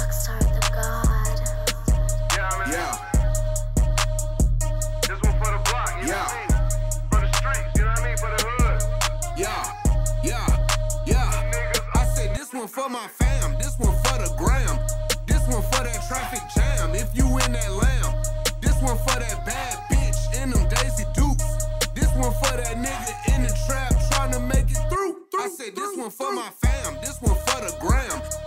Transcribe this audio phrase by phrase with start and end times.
[0.00, 1.40] Rockstar the God.
[2.36, 2.70] Yeah, man.
[2.72, 2.96] Yeah,
[5.02, 6.24] This one for the block, you know Yeah.
[6.24, 7.10] what I mean?
[7.10, 8.16] For the streets, you know what I mean?
[8.16, 8.82] For the hood.
[9.36, 9.72] yeah,
[10.24, 10.46] yeah,
[11.06, 11.50] yeah.
[11.52, 14.78] Niggas, I said this one for my fam, this one for the gram,
[15.26, 16.94] this one for that traffic jam.
[16.94, 18.22] If you in that lamb,
[18.62, 21.44] this one for that bad bitch in them Daisy Dukes.
[21.94, 25.16] This one for that nigga in the trap trying to make it through.
[25.38, 28.39] I said this one for my fam, this one for the gram, this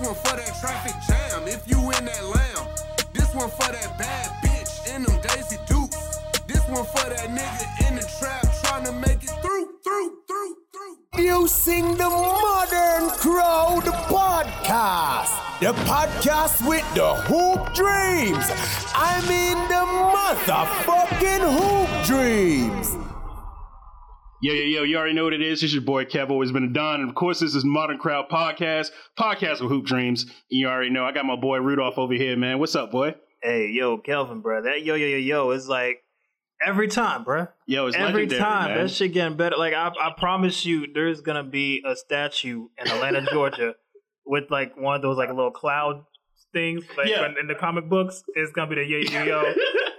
[0.00, 1.46] one for that traffic jam.
[1.46, 2.66] If you in that lamb,
[3.12, 6.18] this one for that bad bitch in them Daisy Dukes.
[6.46, 10.56] This one for that nigga in the trap trying to make it through, through, through,
[10.72, 11.22] through.
[11.22, 15.32] Using the Modern Crowd Podcast.
[15.60, 18.46] The podcast with the hoop dreams.
[18.94, 19.84] I mean the
[20.16, 22.96] motherfucking hoop dreams.
[24.42, 25.62] Yo, yo, yo, you already know what it is.
[25.62, 27.00] It's your boy Kev, always been a Don.
[27.00, 30.24] And of course, this is Modern Crowd Podcast, podcast with Hoop Dreams.
[30.48, 31.04] You already know.
[31.04, 32.58] I got my boy Rudolph over here, man.
[32.58, 33.16] What's up, boy?
[33.42, 34.62] Hey, yo, Kelvin, bro.
[34.62, 35.50] That yo, yo, yo, yo.
[35.50, 36.02] It's like
[36.66, 37.48] every time, bro.
[37.66, 38.78] Yo, it's every time man.
[38.78, 39.56] that shit getting better.
[39.58, 43.74] Like I, I promise you, there's gonna be a statue in Atlanta, Georgia,
[44.24, 46.06] with like one of those like little cloud
[46.54, 47.28] things, like Yeah.
[47.38, 48.22] in, the comic books.
[48.34, 49.52] It's gonna be the yo, yo, yo.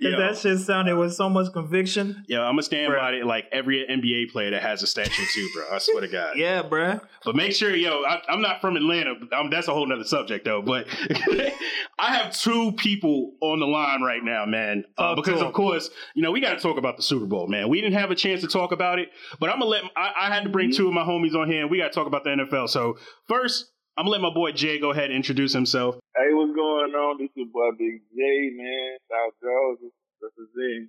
[0.00, 0.18] Yo.
[0.18, 2.24] that shit sounded with so much conviction.
[2.28, 2.98] Yeah, I'm gonna stand Bruh.
[2.98, 5.64] by it like every NBA player that has a statue too, bro.
[5.72, 6.36] I swear to God.
[6.44, 7.00] Yeah, bro.
[7.24, 9.14] But make sure, yo, I, I'm not from Atlanta.
[9.50, 10.60] That's a whole nother subject, though.
[10.62, 10.86] But
[11.98, 14.84] I have two people on the line right now, man.
[14.98, 17.68] Uh, because, of course, you know, we got to talk about the Super Bowl, man.
[17.68, 20.34] We didn't have a chance to talk about it, but I'm to let, I, I
[20.34, 22.24] had to bring two of my homies on here, and we got to talk about
[22.24, 22.68] the NFL.
[22.68, 25.96] So, first, I'm to let my boy Jay go ahead and introduce himself.
[26.16, 27.18] Hey, what's going on?
[27.18, 28.98] This is boy Big J, man.
[29.10, 29.90] South Georgia,
[30.22, 30.88] representing.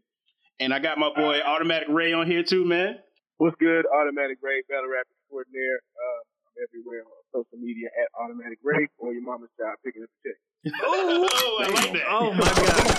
[0.60, 3.00] And I got my boy Automatic Ray on here, too, man.
[3.38, 3.86] What's good?
[3.88, 5.80] Automatic Ray, battle rap extraordinaire.
[5.98, 10.10] Uh, I'm everywhere on social media at Automatic Ray or your mama's child picking up
[10.10, 10.38] a check.
[10.84, 12.06] Oh, I like that.
[12.10, 12.98] Oh my god.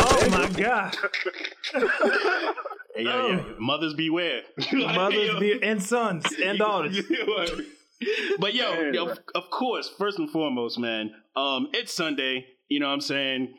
[0.00, 0.96] Oh my god.
[2.94, 4.42] Hey, yo, yo, mothers beware.
[4.72, 7.00] Mothers be and sons and daughters.
[8.38, 12.46] But yo, Yeah, yo, of course, first and foremost, man, um, it's Sunday.
[12.68, 13.54] You know what I'm saying?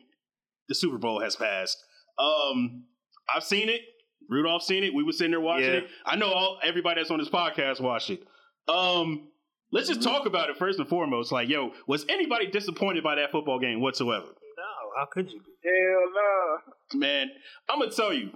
[0.67, 1.77] The Super Bowl has passed.
[2.17, 2.85] Um,
[3.33, 3.81] I've seen it.
[4.29, 4.93] Rudolph seen it.
[4.93, 5.73] We were sitting there watching Yeah.
[5.79, 5.87] it.
[6.05, 8.23] I know all everybody that's on this podcast watched it.
[8.67, 9.29] Um,
[9.71, 11.31] let's just talk about it first and foremost.
[11.31, 14.25] Like, yo, was anybody disappointed by that football game whatsoever?
[14.27, 15.45] No, how could you be?
[15.63, 16.99] Hell no.
[16.99, 17.29] Man,
[17.67, 18.29] I'm gonna tell you,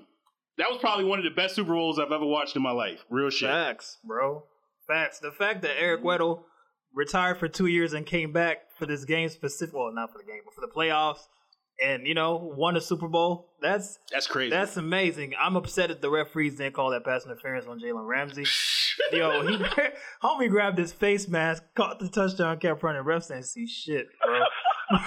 [0.58, 3.06] that was probably one of the best Super Bowls I've ever watched in my life.
[3.09, 3.50] Real shit.
[3.50, 4.44] Facts, bro.
[4.88, 5.19] Facts.
[5.19, 6.09] The fact that Eric mm-hmm.
[6.09, 6.44] Weddle
[6.94, 10.25] retired for two years and came back for this game specific well, not for the
[10.25, 11.25] game, but for the playoffs
[11.81, 14.51] and, you know, won a Super Bowl, that's That's crazy.
[14.51, 15.33] that's amazing.
[15.39, 18.45] I'm upset that the referees didn't call that pass interference on Jalen Ramsey.
[19.11, 19.57] Yo, he
[20.23, 23.03] homie grabbed his face mask, caught the touchdown, kept running.
[23.03, 24.39] Refs didn't see shit, bro.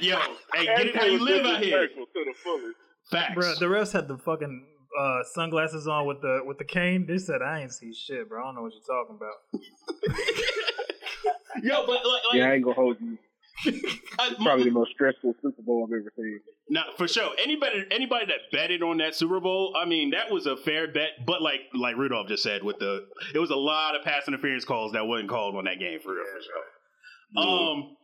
[0.00, 0.16] yo,
[0.54, 1.88] hey, get it how you live out here.
[1.88, 2.76] To the fullest.
[3.10, 3.34] Facts.
[3.34, 4.64] Bro, the refs had the fucking
[5.00, 7.06] uh, sunglasses on with the with the cane.
[7.06, 8.40] They said I ain't see shit, bro.
[8.42, 10.12] I don't know what you're talking about.
[11.62, 13.18] Yo, but like, like Yeah, I ain't gonna hold you.
[14.18, 16.40] I- Probably the most stressful Super Bowl I've ever seen.
[16.70, 17.30] Nah, for sure.
[17.42, 21.10] Anybody, anybody that betted on that Super Bowl, I mean, that was a fair bet.
[21.26, 24.64] But like, like Rudolph just said, with the, it was a lot of pass interference
[24.64, 27.42] calls that wasn't called on that game for real, for sure.
[27.42, 27.96] Um,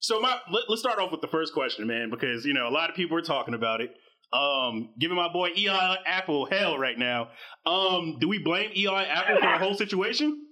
[0.00, 2.70] so my, let, let's start off with the first question, man, because you know a
[2.70, 3.94] lot of people are talking about it.
[4.32, 7.30] Um, giving my boy Eli Apple hell right now.
[7.66, 10.46] Um, do we blame Eli Apple for the whole situation?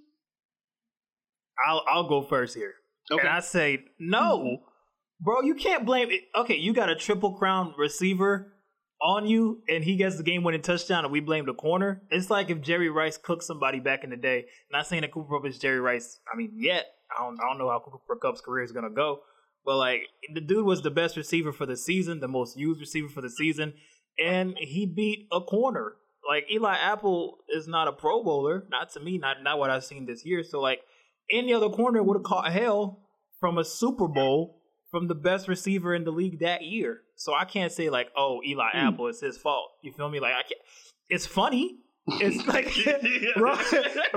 [1.65, 2.73] I'll I'll go first here.
[3.11, 3.21] Okay.
[3.21, 4.59] And I say, no,
[5.19, 6.21] bro, you can't blame it.
[6.35, 8.53] Okay, you got a triple crown receiver
[9.01, 12.01] on you, and he gets the game winning touchdown, and we blame the corner.
[12.11, 14.45] It's like if Jerry Rice cooked somebody back in the day.
[14.71, 16.19] Not saying that Cooper Kupp is Jerry Rice.
[16.31, 16.85] I mean, yet
[17.17, 19.21] I don't I don't know how Cooper Kupp's career is gonna go,
[19.69, 23.07] but like the dude was the best receiver for the season, the most used receiver
[23.07, 23.73] for the season,
[24.17, 25.93] and he beat a corner.
[26.27, 29.85] Like Eli Apple is not a Pro Bowler, not to me, not not what I've
[29.85, 30.43] seen this year.
[30.43, 30.79] So like
[31.31, 33.03] any other corner would have caught hell
[33.39, 37.01] from a Super Bowl from the best receiver in the league that year.
[37.15, 38.87] So I can't say like, oh, Eli hmm.
[38.87, 39.69] Apple, it's his fault.
[39.83, 40.19] You feel me?
[40.19, 40.61] Like I can't.
[41.09, 41.77] It's funny.
[42.21, 42.67] It's like
[43.37, 43.55] ro-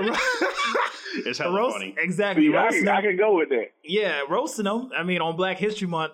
[0.09, 0.15] ro-
[1.25, 1.95] It's hella roast- funny.
[1.97, 2.47] exactly.
[2.47, 3.67] See, I, roasting can, I can go with that.
[3.83, 4.89] Yeah, roasting them.
[4.97, 6.13] I mean, on Black History Month.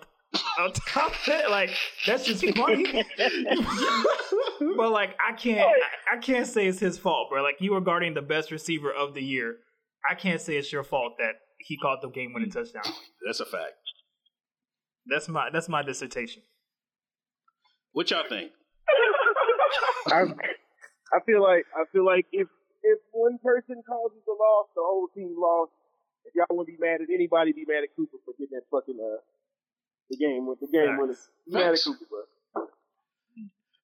[0.60, 1.70] On top of it, like
[2.06, 3.02] that's just funny.
[4.76, 7.42] but like, I can't, I, I can't say it's his fault, bro.
[7.42, 9.56] Like you were guarding the best receiver of the year.
[10.08, 12.84] I can't say it's your fault that he caught the game-winning touchdown.
[13.26, 13.72] That's a fact.
[15.06, 16.42] That's my that's my dissertation.
[17.92, 18.52] What y'all think?
[20.06, 20.24] I,
[21.12, 22.48] I feel like I feel like if
[22.82, 25.72] if one person causes the loss, the whole team lost.
[26.24, 28.98] if y'all wouldn't be mad at anybody, be mad at Cooper for getting that fucking
[29.00, 29.20] uh
[30.10, 31.16] the game with the game winner.
[31.46, 32.66] Be mad at Cooper, bro.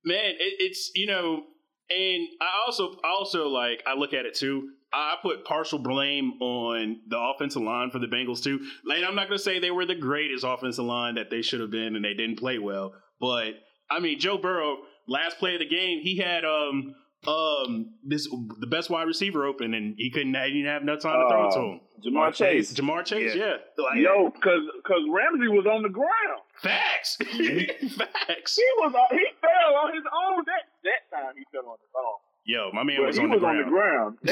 [0.05, 1.45] man, it, it's you know,
[1.91, 4.71] and I also I also like I look at it too.
[4.93, 8.61] I put partial blame on the offensive line for the Bengals too.
[8.85, 11.71] Like I'm not gonna say they were the greatest offensive line that they should have
[11.71, 12.95] been, and they didn't play well.
[13.21, 13.55] But
[13.91, 16.95] I mean, Joe Burrow, last play of the game, he had um
[17.29, 18.29] um this
[18.61, 21.49] the best wide receiver open, and he couldn't he didn't have no time to throw
[21.49, 21.81] it to him.
[22.05, 22.73] Ja'Marr Chase.
[22.75, 26.43] Ja'Marr Chase, yeah, Like, Yo, cause cause Ramsey was on the ground.
[26.63, 28.57] facts, facts.
[28.57, 31.91] He was on, he fell on his own that that time he fell on his
[31.97, 32.19] own.
[32.45, 33.67] Yo, my man was on was the on ground.
[33.67, 34.19] the ground.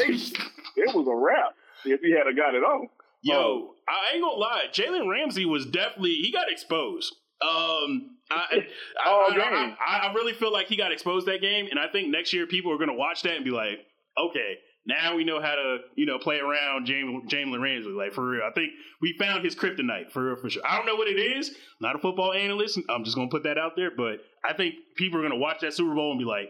[0.77, 1.55] They, it was a wrap
[1.85, 2.89] if he had a got it off.
[3.23, 4.65] Yo, um, I ain't gonna lie.
[4.73, 7.17] Jalen Ramsey was definitely he got exposed.
[7.45, 8.45] Um, I,
[9.05, 9.77] I, All I, game.
[9.87, 12.47] I, I really feel like he got exposed that game, and I think next year
[12.47, 13.79] people are gonna watch that and be like,
[14.19, 14.55] okay,
[14.87, 17.91] now we know how to you know play around James Jalen Ramsey.
[17.91, 18.71] Like for real, I think
[19.03, 20.63] we found his kryptonite for real for sure.
[20.67, 21.55] I don't know what it is.
[21.81, 22.79] Not a football analyst.
[22.89, 25.75] I'm just gonna put that out there, but I think people are gonna watch that
[25.75, 26.49] Super Bowl and be like,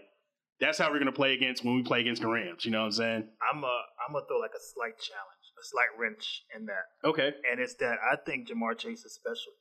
[0.61, 2.65] that's how we're gonna play against when we play against the Rams.
[2.65, 3.29] You know what I'm saying?
[3.53, 3.77] I'm a
[4.07, 7.33] I'm gonna throw like a slight challenge, a slight wrench in that, Okay.
[7.51, 9.53] and it's that I think Ja'Marr Chase is special.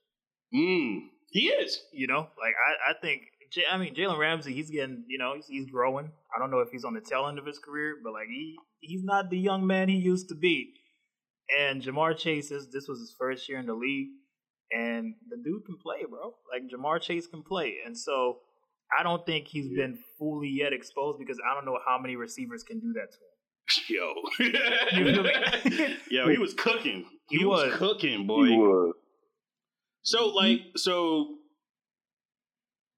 [0.53, 0.99] Mm,
[1.33, 1.81] he is.
[1.91, 5.33] You know, like I I think J- I mean Jalen Ramsey, he's getting you know
[5.35, 6.09] he's, he's growing.
[6.35, 8.55] I don't know if he's on the tail end of his career, but like he
[8.79, 10.73] he's not the young man he used to be.
[11.59, 14.09] And Ja'Marr Chase is this was his first year in the league,
[14.71, 16.33] and the dude can play, bro.
[16.51, 18.39] Like Ja'Marr Chase can play, and so.
[18.95, 22.61] I don't think he's been fully yet exposed because I don't know how many receivers
[22.61, 23.33] can do that to him.
[23.89, 24.13] Yo.
[24.99, 25.95] You?
[26.11, 27.05] Yo, he was cooking.
[27.27, 27.71] He, He was.
[27.71, 27.79] was.
[27.79, 28.45] cooking, boy.
[28.45, 28.93] He was.
[30.03, 31.35] So like so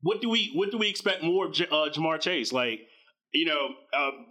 [0.01, 2.51] what do we what do we expect more of J- uh, Ja'Marr Chase?
[2.53, 2.79] Like,
[3.33, 4.25] you know, um,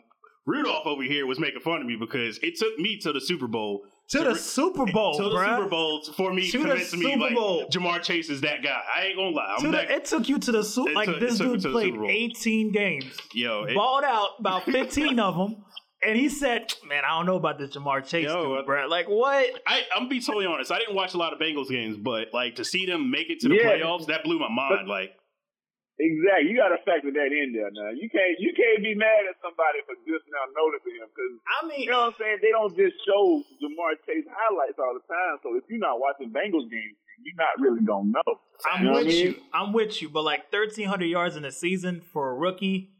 [0.46, 3.48] Rudolph over here was making fun of me because it took me to the Super
[3.48, 5.44] Bowl To To the re- Super Bowl, to the.
[5.56, 7.68] Super Bowl for me To the convincing me Super like Bowl.
[7.70, 8.80] Ja'Marr Chase is that guy.
[8.96, 9.54] I ain't gonna lie.
[9.58, 10.92] I'm To that, the, it took you to the Super.
[10.92, 14.64] Like took- this it took me dude played 18 games, yo, it, balled out about
[14.70, 15.64] 15 of them,
[16.06, 18.88] and he said, "Man, I don't know about this Ja'Marr Chase, Yo, dude, uh, bruh.
[18.88, 19.50] Like what?
[19.66, 20.70] I, I'm gonna be totally honest.
[20.72, 23.40] I didn't watch a lot of Bengals games, but like to see them make it
[23.40, 23.76] to the Yeah.
[23.78, 24.88] playoffs, that blew my mind.
[24.88, 25.12] like,
[25.96, 26.50] Exactly.
[26.50, 27.94] You got to factor that in there now.
[27.94, 31.58] You can't you can't be mad at somebody for just now noticing him because I
[31.70, 32.38] mean, you know what I'm saying.
[32.42, 33.22] They don't just show
[33.62, 35.38] Ja'Marr Chase highlights all the time.
[35.46, 38.26] So if you're not watching Bengals games, you're not really gonna know.
[38.66, 39.26] I'm You know with I mean?
[39.26, 39.34] you.
[39.54, 40.08] I'm with you.
[40.10, 42.90] But like 1,300 yards in a season for a rookie,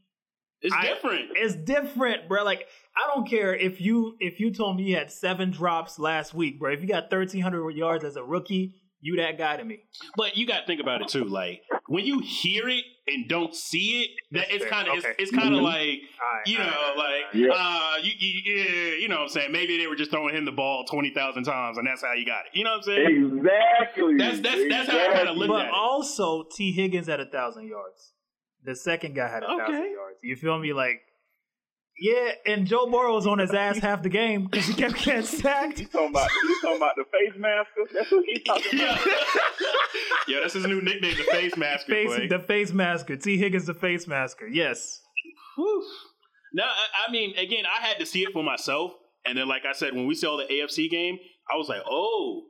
[0.64, 1.30] it's I- different.
[1.36, 2.42] It's different, bro.
[2.44, 2.66] Like
[2.96, 6.58] I don't care if you if you told me you had seven drops last week,
[6.58, 6.72] bro.
[6.72, 9.80] If you got 1,300 yards as a rookie, you that guy to me.
[10.16, 11.24] But you got to think about it too.
[11.24, 15.08] Like when you hear it and don't see it, that it's kind of Okay.
[15.18, 15.64] it's, it's kind of Mhm.
[15.64, 15.74] like
[16.22, 17.34] All right, you know, right, like right.
[17.34, 17.48] Yeah.
[17.52, 19.52] uh, you, you yeah, you know what I'm saying.
[19.52, 22.24] Maybe they were just throwing him the ball twenty thousand times, and that's how you
[22.24, 22.52] got it.
[22.56, 23.38] You know what I'm saying?
[23.38, 24.16] Exactly.
[24.16, 25.74] That's- that's- that's how I kinda look But at it.
[25.74, 28.13] also, Tee Higgins had a thousand yards.
[28.64, 30.18] The second guy had a thousand yards.
[30.22, 30.72] You feel me?
[30.72, 31.00] Like,
[32.00, 35.22] yeah, and Joe Burrow was on his ass half the game because he kept getting
[35.22, 35.80] sacked.
[35.80, 37.82] You talking about you talking about the face masker?
[37.92, 39.06] That's what he's talking about.
[40.28, 40.38] yeah.
[40.40, 41.92] That's his new nickname, the face masker.
[41.92, 43.16] Face, the face masker.
[43.16, 44.46] Tee Higgins, the face masker.
[44.46, 45.00] Yes.
[45.56, 45.86] Whew.
[46.54, 48.92] No, I, I mean, again, I had to see it for myself,
[49.26, 51.18] and then, like I said, when we saw the AFC game,
[51.52, 52.44] I was like, oh,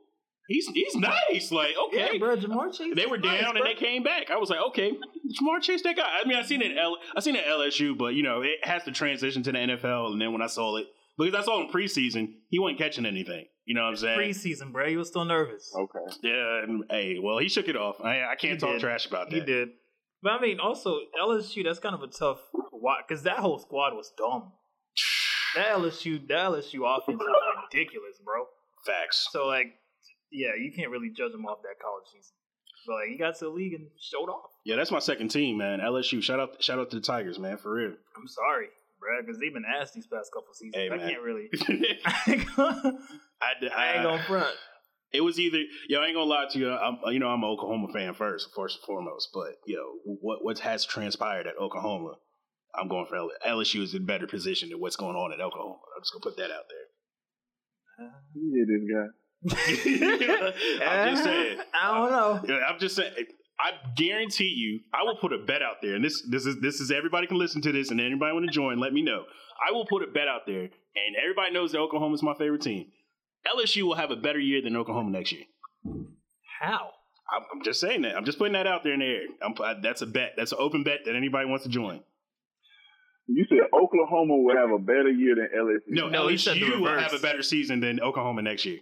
[0.47, 1.51] he's he's nice.
[1.51, 2.35] Like, okay, Yeah, bro.
[2.37, 2.93] Ja'Marr Chase.
[2.95, 3.63] They were down nice, and bro.
[3.67, 4.29] they came back.
[4.31, 6.07] I was like, okay, Ja'Marr Chase, that guy.
[6.23, 6.71] I mean, I seen it.
[6.71, 9.51] At L, I seen it at LSU, but you know, it has to transition to
[9.51, 10.11] the NFL.
[10.11, 10.87] And then when I saw it,
[11.17, 13.45] because I saw him preseason, he wasn't catching anything.
[13.65, 14.19] You know what I'm saying?
[14.19, 14.87] Preseason, bro.
[14.87, 15.71] He was still nervous.
[15.75, 15.99] Okay.
[16.21, 16.63] yeah.
[16.63, 17.95] And, hey, well, he shook it off.
[18.03, 18.81] I, I can't He talk did.
[18.81, 19.35] trash about that.
[19.35, 19.69] He did.
[20.21, 21.63] But I mean, also LSU.
[21.63, 22.39] That's kind of a tough
[23.07, 24.51] because that whole squad was dumb.
[25.55, 27.27] That LSU, that LSU offense is
[27.71, 28.43] ridiculous, bro.
[28.85, 29.29] Facts.
[29.31, 29.67] So like,
[30.31, 32.33] yeah, you can't really judge him off that college season.
[32.87, 34.51] But like, he got to the league and showed off.
[34.63, 35.79] Yeah, that's my second team, man.
[35.79, 36.21] LSU.
[36.21, 37.93] Shout out, shout out to the Tigers, man, for real.
[38.15, 38.67] I'm sorry,
[38.99, 40.75] bro, because they've been asked these past couple seasons.
[40.75, 41.09] Hey, I man.
[41.09, 41.49] can't really.
[42.05, 44.55] I, I ain't gonna, I ain't gonna front.
[45.13, 46.01] It was either yo.
[46.01, 46.71] I ain't gonna lie to you.
[46.71, 49.29] I'm, you know, I'm an Oklahoma fan first, first and foremost.
[49.33, 52.15] But yo, what what has transpired at Oklahoma?
[52.77, 55.79] I'm going for L- LSU is in better position than what's going on at Oklahoma.
[55.95, 58.11] I'm just gonna put that out there.
[58.35, 59.07] You hear this guy?
[60.85, 61.59] I'm just saying.
[61.73, 62.59] I don't know.
[62.67, 63.13] I'm just saying.
[63.59, 66.81] I guarantee you, I will put a bet out there, and this this is this
[66.81, 69.23] is everybody can listen to this, and anybody want to join, let me know.
[69.65, 72.61] I will put a bet out there, and everybody knows that Oklahoma is my favorite
[72.61, 72.87] team.
[73.47, 75.43] LSU will have a better year than Oklahoma next year.
[76.59, 76.89] How?
[77.33, 78.15] I'm, I'm just saying that.
[78.15, 79.21] I'm just putting that out there in the air.
[79.41, 80.33] I'm, I, that's a bet.
[80.35, 82.01] That's an open bet that anybody wants to join.
[83.27, 85.79] You said Oklahoma will have a better year than LSU.
[85.87, 88.79] No, No, he said the LSU will have a better season than Oklahoma next year.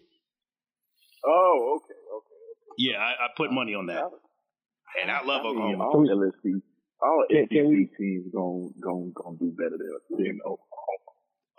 [1.26, 2.36] Oh, okay, okay.
[2.78, 4.04] Yeah, I, I put money on that,
[5.02, 5.84] and I love I mean, Oklahoma.
[5.86, 6.62] all LSC,
[7.02, 10.73] all Can- can SEC teams gonna gonna gonna do better than than Oklahoma.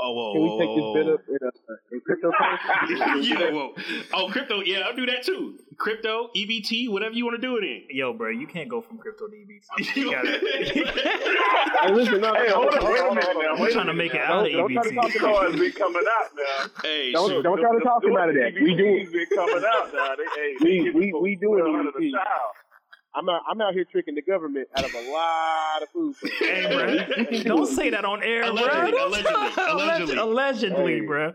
[0.07, 0.95] Oh, whoa, Can we whoa, take whoa, this whoa.
[0.95, 3.29] bit up in, uh, in cryptocurrency?
[3.41, 3.75] yeah, whoa.
[4.13, 4.61] Oh, crypto.
[4.61, 5.59] Yeah, I'll do that too.
[5.79, 7.85] Crypto, EBT, whatever you want to do it in.
[7.91, 9.97] Yo, bro, you can't go from crypto to EBT.
[9.97, 13.57] You gotta, hey, listen, no, Hey, no, hold on, hold wait a minute hold on.
[13.57, 13.65] now.
[13.65, 14.41] I'm trying to make it now.
[14.41, 14.95] out of Don't- don't try to EBT.
[14.95, 16.67] talk The cards coming out now.
[16.83, 18.55] Hey, Don't- so- don't try to talk him out of that.
[18.55, 20.15] We do- EBTs been coming out now.
[20.17, 21.93] They, hey, We- they we- giving we folks doing
[23.17, 26.17] I'm out, I'm out here tricking the government out of a lot of food.
[26.41, 29.07] Hey, bro, don't say that on air, Allegedly, bro.
[29.07, 30.17] allegedly, allegedly.
[30.17, 31.07] allegedly, Hey.
[31.07, 31.33] bro.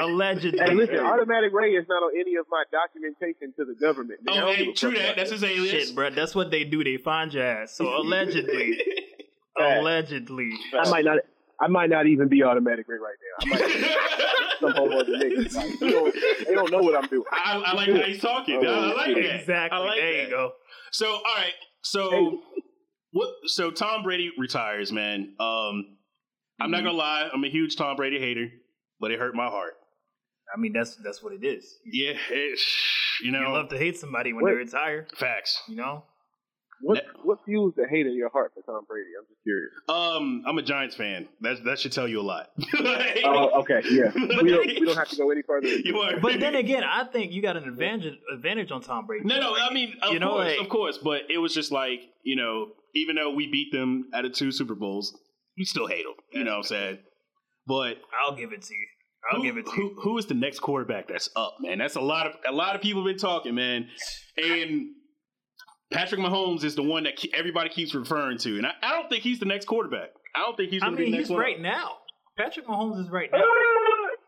[0.00, 0.58] Allegedly.
[0.58, 4.20] Hey, listen, Automatic Ray is not on any of my documentation to the government.
[4.24, 4.32] nigga.
[4.32, 5.16] Oh, don't hey, true that.
[5.16, 5.70] That's his alias.
[5.88, 6.08] Shit, bro.
[6.10, 6.82] That's what they do.
[6.82, 7.72] They find your ass.
[7.76, 8.80] So allegedly,
[9.60, 10.52] allegedly.
[10.72, 11.18] I might not.
[11.62, 13.56] I might not even be automatic Ray right now.
[13.56, 13.94] I might be
[14.60, 15.54] some whole other nigga.
[15.54, 16.14] Like, they, don't,
[16.48, 17.24] they don't know what I'm doing.
[17.30, 18.66] I, I like how he's talking.
[18.66, 19.34] I, I like that.
[19.40, 19.78] Exactly.
[19.78, 20.24] I like there that.
[20.24, 20.52] you go.
[20.90, 21.52] So, all right.
[21.82, 22.40] So,
[23.12, 23.28] what?
[23.46, 25.34] So Tom Brady retires, man.
[25.38, 25.96] Um,
[26.60, 27.28] I'm not gonna lie.
[27.32, 28.48] I'm a huge Tom Brady hater,
[29.00, 29.74] but it hurt my heart.
[30.54, 31.78] I mean, that's that's what it is.
[31.84, 32.58] Yeah, it,
[33.22, 34.50] you know, You love to hate somebody when What?
[34.50, 35.06] they retire.
[35.16, 35.60] facts.
[35.68, 36.04] You know.
[36.82, 39.06] What what fuels the hate in your heart for Tom Brady?
[39.18, 39.70] I'm just curious.
[39.88, 41.28] Um, I'm a Giants fan.
[41.40, 42.50] That that should tell you a lot.
[43.24, 44.10] Oh, okay, yeah.
[44.14, 45.68] We don't we don't have to go any further.
[45.84, 46.18] You are.
[46.20, 49.24] But then again, I think you got an advantage advantage on Tom Brady.
[49.24, 49.54] No, no.
[49.56, 50.98] I mean, of You know, course, like- of course.
[50.98, 54.50] But it was just like you know, even though we beat them out of two
[54.50, 55.16] Super Bowls,
[55.56, 56.14] we still hate them.
[56.32, 56.98] You know what I'm saying?
[57.66, 58.86] But I'll give it to you.
[59.30, 59.94] I'll who, give it to you.
[59.94, 61.78] who, who is the next quarterback that's up, man?
[61.78, 63.86] That's a lot of a lot of people been talking, man.
[64.36, 64.88] And
[65.92, 69.08] Patrick Mahomes is the one that ke- everybody keeps referring to, and I, I don't
[69.08, 70.10] think he's the next quarterback.
[70.34, 71.40] I don't think he's I going to be mean, the next he's one.
[71.42, 71.96] right now.
[72.38, 73.42] Patrick Mahomes is right now.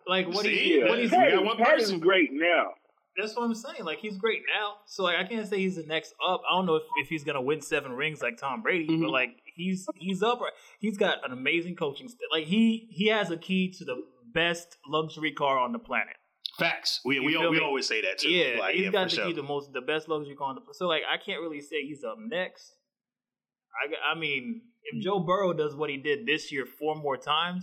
[0.07, 0.57] Like what See?
[0.81, 1.99] he's what he's We got one person.
[1.99, 2.73] great now.
[3.17, 3.85] That's what I'm saying.
[3.85, 4.75] Like he's great now.
[4.87, 6.43] So like I can't say he's the next up.
[6.51, 9.03] I don't know if, if he's gonna win seven rings like Tom Brady, Mhm.
[9.03, 10.41] but like he's he's up.
[10.41, 12.09] right- He's got an amazing coaching.
[12.09, 13.97] St- like he he has a key to the
[14.35, 16.17] best luxury car on the planet.
[16.59, 17.01] Facts.
[17.05, 18.31] We You we, we always say that too.
[18.31, 19.27] Yeah, like, he's yeah, got the sure.
[19.27, 20.61] key to most the best luxury the.
[20.73, 22.75] So like I can't really say he's up next.
[23.75, 27.63] I I mean if Joe Burrow does what he did this year four more times,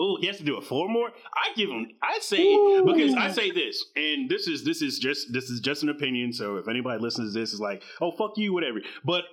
[0.00, 1.08] Ooh, he has to do it four more.
[1.34, 1.88] I give him.
[2.02, 5.82] I say because I say this, and this is this is just this is just
[5.82, 6.32] an opinion.
[6.32, 8.80] So if anybody listens to this, is like, oh fuck you, whatever.
[9.04, 9.24] But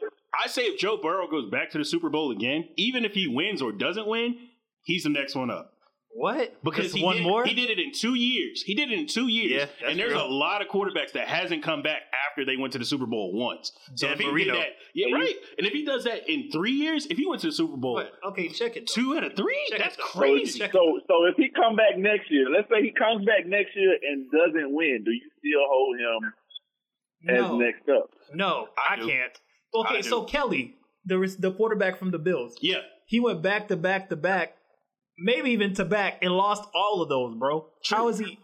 [0.43, 3.27] I say if Joe Burrow goes back to the Super Bowl again, even if he
[3.27, 4.37] wins or doesn't win,
[4.83, 5.74] he's the next one up.
[6.15, 6.53] What?
[6.63, 7.43] Because he one did, more.
[7.45, 8.61] He did it in two years.
[8.61, 9.67] He did it in two years.
[9.81, 10.21] Yeah, and there's true.
[10.21, 13.33] a lot of quarterbacks that hasn't come back after they went to the Super Bowl
[13.33, 13.73] once.
[13.95, 14.53] So John if he Marino.
[14.53, 15.35] did that, yeah, right.
[15.57, 17.95] And if he does that in three years, if he went to the Super Bowl
[17.95, 18.87] But, okay, check it.
[18.87, 19.01] though.
[19.01, 20.05] two out of three, Check that's it though.
[20.13, 20.59] So, crazy.
[20.59, 23.97] so, so if he come back next year, let's say he comes back next year
[24.01, 26.33] and doesn't win, do you still hold him
[27.27, 28.09] as next up?
[28.33, 29.39] No, I I, can't.
[29.73, 30.09] Okay, do.
[30.09, 34.15] so Kelly, the the quarterback from the Bills, Yeah, he went back to back to
[34.15, 34.55] back,
[35.17, 37.67] maybe even to back, and lost all of those, bro.
[37.89, 38.39] How is he?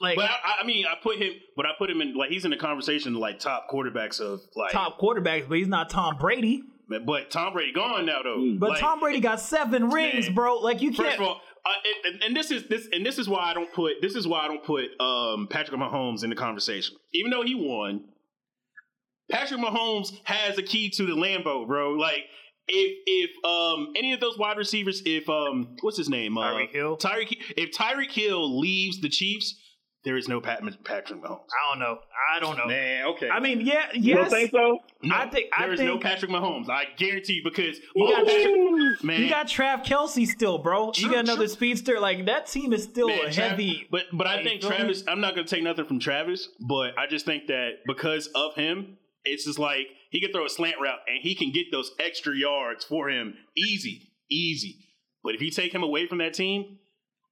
[0.00, 2.44] Like but I, I mean, I put him, but I put him in like he's
[2.44, 4.72] in the conversation like top quarterbacks of like.
[4.72, 6.62] top quarterbacks, but he's not Tom Brady.
[7.06, 8.56] But Tom Brady gone now though.
[8.58, 10.34] But Like, Tom Brady got seven rings, Man.
[10.34, 10.58] bro.
[10.58, 11.14] Like you can't.
[11.20, 11.70] of all, uh,
[12.04, 14.26] and, and- and this is this and this is why I don't put this is
[14.26, 18.04] why I don't put um, Patrick Mahomes in the conversation, even though he won.
[19.30, 21.92] Patrick Mahomes has a key to the Lambo, bro.
[21.92, 22.24] Like
[22.68, 26.70] if if um any of those wide receivers, if um what's his name, uh, Tyreek
[26.72, 26.96] Hill?
[26.96, 29.54] Tyreek, if Tyreek Hill leaves the Chiefs,
[30.04, 31.40] there is no Pat, Patrick Mahomes.
[31.46, 31.98] I don't know.
[32.34, 32.66] I don't know.
[32.66, 33.28] Man, okay.
[33.30, 34.78] I mean, yeah, You don't think so?
[35.02, 36.68] no, I think- I there is no Patrick Mahomes.
[36.68, 40.90] I guarantee you because You got, Patrick- man, you got Trav Kelce still, bro.
[40.92, 41.48] True, you got another true.
[41.48, 42.00] speedster.
[42.00, 43.86] Like that team is still Man, a Trav- heavy.
[43.92, 44.60] but but I think?
[44.62, 45.04] Travis.
[45.06, 48.96] I'm not gonna take nothing from Travis, but I just think that because of him,
[49.24, 52.36] it's just like he can throw a slant route and he can get those extra
[52.36, 54.76] yards for him easy, easy.
[55.24, 56.78] But if you take him away from that team,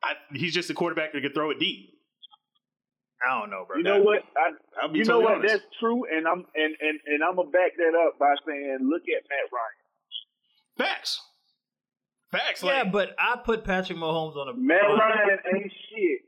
[0.03, 1.91] I, he's just a quarterback that can throw it deep.
[3.21, 3.77] I don't know, bro.
[3.77, 4.23] You know what?
[4.35, 5.35] I, I'll be you know what?
[5.35, 5.53] honest.
[5.53, 9.03] That's true, and I'm and, and, and I'm gonna back that up by saying, look
[9.03, 10.89] at Matt Ryan.
[10.89, 11.21] Facts,
[12.33, 12.63] facts.
[12.63, 16.21] Yeah, like, but I put Patrick Mahomes on a Matt Ryan ain't shit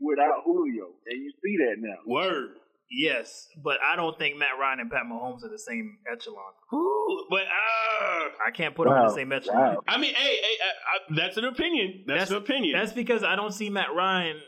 [0.00, 1.98] without Julio, and you see that now.
[2.04, 2.56] word.
[2.90, 6.52] Yes, but I don't think Matt Ryan and Pat Mahomes are the same echelon.
[6.72, 9.08] Ooh, but uh, I can't put them on Wow.
[9.08, 9.56] the same echelon.
[9.74, 9.82] Wow.
[9.86, 12.04] I mean, hey, hey, I, I, that's an opinion.
[12.06, 12.78] That's, an opinion.
[12.78, 14.38] That's because I don't see Matt Ryan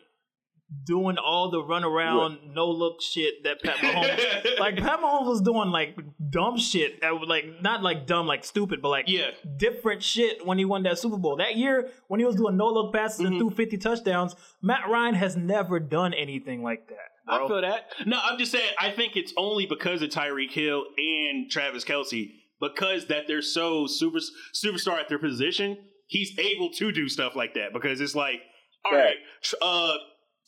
[0.87, 4.59] doing all the runaround, no look shit that Pat Mahomes.
[4.61, 5.99] like Pat Mahomes was doing like
[6.31, 9.31] dumb shit that was like not like dumb like stupid, but like yeah.
[9.57, 11.37] different shit when he won that Super Bowl.
[11.37, 13.39] That year when he was doing no look passes and Mhm.
[13.39, 16.97] threw 50 touchdowns, Matt Ryan has never done anything like that.
[17.37, 17.45] Bro.
[17.45, 17.87] I feel that.
[18.07, 18.71] No, I'm just saying.
[18.79, 23.87] I think it's only because of Tyreek Hill and Travis Kelce because that they're so
[23.87, 24.19] super
[24.55, 25.77] superstar at their position.
[26.07, 28.41] He's able to do stuff like that because it's like,
[28.85, 29.93] all right, tr- uh,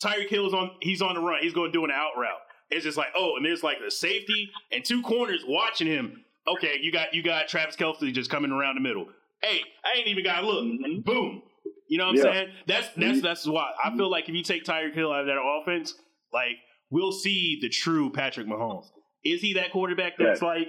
[0.05, 0.71] Tyreek Hill is on.
[0.81, 1.39] He's on the run.
[1.43, 2.39] He's going to do an out route.
[2.71, 6.25] It's just like, oh, and there's like the safety and two corners watching him.
[6.49, 9.07] Okay, you got you got Travis Kelce just coming around the middle.
[9.43, 11.05] Hey, I ain't even got to look.
[11.05, 11.43] Boom.
[11.89, 12.23] You know what I'm Yeah.
[12.23, 12.49] saying?
[12.67, 15.39] That's that's that's why I feel like if you take Tyreek Hill out of that
[15.41, 15.95] offense,
[16.33, 16.57] like
[16.93, 18.87] we'll see the true Patrick Mahomes.
[19.25, 20.49] Is he that quarterback that's Yeah.
[20.49, 20.69] like,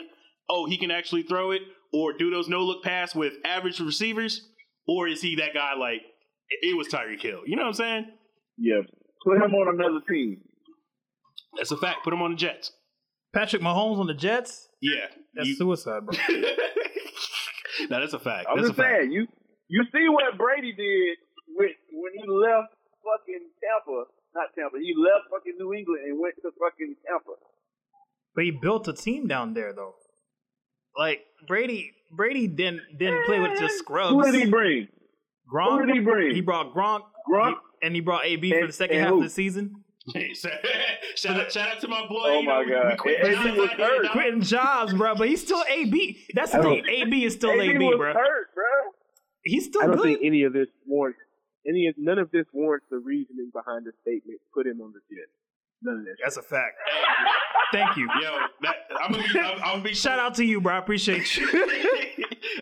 [0.50, 1.62] oh, he can actually throw it
[1.92, 4.50] or do those no look pass with average receivers,
[4.88, 6.02] or is he that guy like
[6.50, 7.42] it it was Tyreek Hill?
[7.46, 8.06] You know what I'm saying?
[8.58, 8.82] Yeah.
[9.26, 10.42] Put him on another team.
[11.58, 12.04] That's a fact.
[12.04, 12.72] Put him on the Jets.
[13.34, 14.68] Patrick Mahomes on the Jets.
[14.82, 16.16] Yeah, That's You- suicide, bro.
[17.90, 18.48] no, that's a fact.
[18.50, 18.96] I'm that's just a fact.
[19.02, 19.28] saying, you
[19.70, 21.18] you see what Brady did
[21.56, 24.04] with when he left fucking Tampa,
[24.36, 24.78] not Tampa.
[24.80, 27.32] He left fucking New England and went to fucking Tampa.
[28.36, 29.96] But he built a team down there, though.
[30.98, 34.12] Like Brady, Brady didn't didn't play with just scrubs.
[34.14, 34.88] Who did he bring?
[35.52, 35.80] Gronk.
[35.82, 36.36] Who did he bring?
[36.36, 37.02] He brought Gronk.
[37.30, 37.52] Gronk?
[37.54, 39.18] he- and he brought AB for the second half who?
[39.18, 39.84] of the season.
[40.14, 40.34] Hey,
[41.16, 42.16] shout, out, shout out to my boy.
[42.24, 42.92] Oh you know, my God.
[42.92, 44.04] We quit jobs he was hurt.
[44.04, 44.12] dog.
[44.14, 45.16] Quitting jobs, bro.
[45.16, 46.26] But he's still AB.
[46.34, 46.86] That's the I thing.
[46.88, 48.14] AB is still AB AB, was bro.
[48.14, 48.64] hurt, bro.
[49.44, 50.04] He's still I don't good.
[50.04, 51.20] think any of this warrants
[51.68, 54.40] any of none of this warrants the reasoning behind the statement.
[54.54, 55.26] Put him on the jet.
[55.82, 56.16] None of this.
[56.24, 56.76] That's a fact.
[57.74, 58.08] Thank you.
[58.22, 59.40] Yo, that, I'm gonna be.
[59.40, 59.94] I'm, I'm gonna be.
[59.96, 60.76] Shout out to you, bro.
[60.76, 61.48] I appreciate you.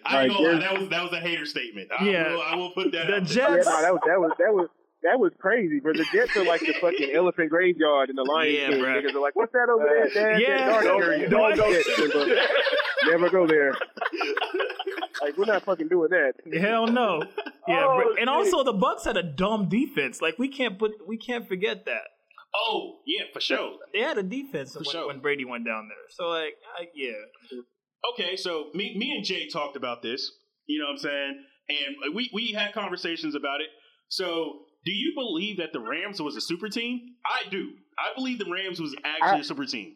[0.05, 1.89] I ain't Alright, gonna lie, that was that was a hater statement.
[1.97, 2.31] I Yeah.
[2.31, 3.07] will, I will put that.
[3.07, 3.49] The out there.
[3.49, 3.67] Yeah, Jets.
[3.67, 4.67] no, that was that was that was
[5.03, 5.93] that was crazy, bro.
[5.93, 8.53] The Jets are like the fucking elephant graveyard in the Lions.
[8.57, 8.81] Yeah, King.
[8.81, 8.89] bro.
[9.01, 10.09] Niggas are like, what's that over there?
[10.33, 10.57] Dad, Yeah.
[10.57, 11.29] that dark Don't- area.
[11.29, 12.35] don't go Jets, Simba.
[13.07, 13.73] Never go there.
[15.21, 16.33] Like we're not fucking doing that.
[16.59, 17.23] Hell no.
[17.67, 18.27] Yeah, Oh, and shit.
[18.27, 20.21] also the Bucks had a dumb defense.
[20.21, 22.03] Like we can't put we can't forget that.
[22.55, 23.77] Oh yeah, for sure.
[23.93, 25.07] They had a defense when, sure.
[25.07, 25.97] when Brady went down there.
[26.09, 27.11] So like, I, yeah,
[28.13, 30.31] Okay, so me, me and Jay talked about this.
[30.65, 31.43] You know what I'm saying?
[31.69, 33.67] And we we had conversations about it.
[34.09, 36.99] So, do you believe that the Rams was a super team?
[37.25, 37.69] I do.
[37.99, 39.93] I believe the Rams was actually I- a super team.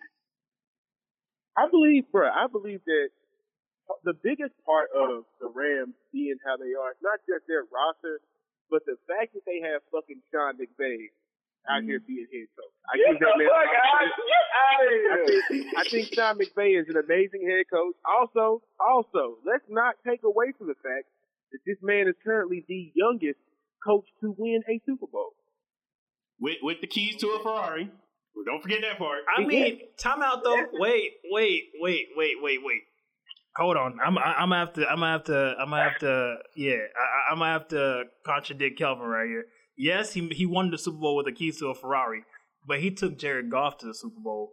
[1.57, 2.29] I believe, bro.
[2.29, 3.09] I believe that
[4.03, 8.21] the biggest part of the Rams being how they are, not just their roster,
[8.69, 11.13] but the fact that they have fucking Sean McVay
[11.69, 12.07] out here mm.
[12.07, 12.73] being head coach.
[12.89, 13.49] I Get give the that man.
[13.49, 14.05] fuck out!
[14.05, 17.95] Get out of I think, I think Sean McVay is an amazing head coach.
[18.05, 21.09] Also, also, let's not take away from the fact
[21.51, 23.39] that this man is currently the youngest
[23.83, 25.33] coach to win a Super Bowl.
[26.39, 27.89] With with the keys to a Ferrari.
[28.45, 29.19] Don't forget that part.
[29.31, 30.55] I mean, time out though.
[30.73, 32.81] Wait, wait, wait, wait, wait, wait.
[33.57, 33.97] Hold on.
[34.05, 36.73] I'm I- I'm gonna have to I'm gonna have to I'm gonna have to yeah
[36.73, 39.45] I, I'm gonna have to contradict Kelvin right here.
[39.77, 42.23] Yes, he he won the Super Bowl with a keys to a Ferrari,
[42.67, 44.51] but he took Jared Goff to the Super Bowl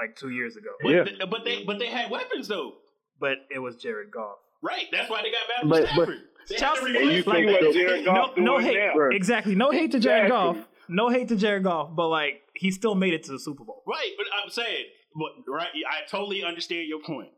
[0.00, 0.68] like two years ago.
[0.82, 1.04] But, Yeah.
[1.04, 2.72] th- but they but they had weapons though.
[3.18, 4.36] But it was Jared Goff.
[4.62, 4.84] Right.
[4.92, 6.22] That's why they got Matthew But- but- Stafford.
[6.48, 7.72] They had to Chelsea- replace And you him.
[7.88, 8.76] Jared No, Goff no doing hate.
[8.94, 9.08] now.
[9.10, 9.54] Exactly.
[9.56, 10.60] No hate to Jared Exactly.
[10.60, 10.68] Goff.
[10.88, 13.82] No hate to Jared Goff, but like he still made it to the Super Bowl.
[13.86, 14.84] Right, but I'm saying,
[15.16, 17.30] but right, I totally understand your point.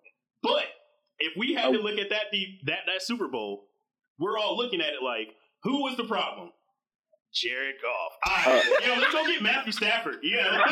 [0.43, 0.65] But
[1.19, 2.25] if we had to look at that
[2.65, 3.67] that that Super Bowl,
[4.19, 6.51] we're all looking at it like, who was the problem?
[7.35, 8.13] Jared Goff.
[8.47, 10.17] All right, uh, yo, let's go get Matthew Stafford.
[10.23, 10.45] Yeah,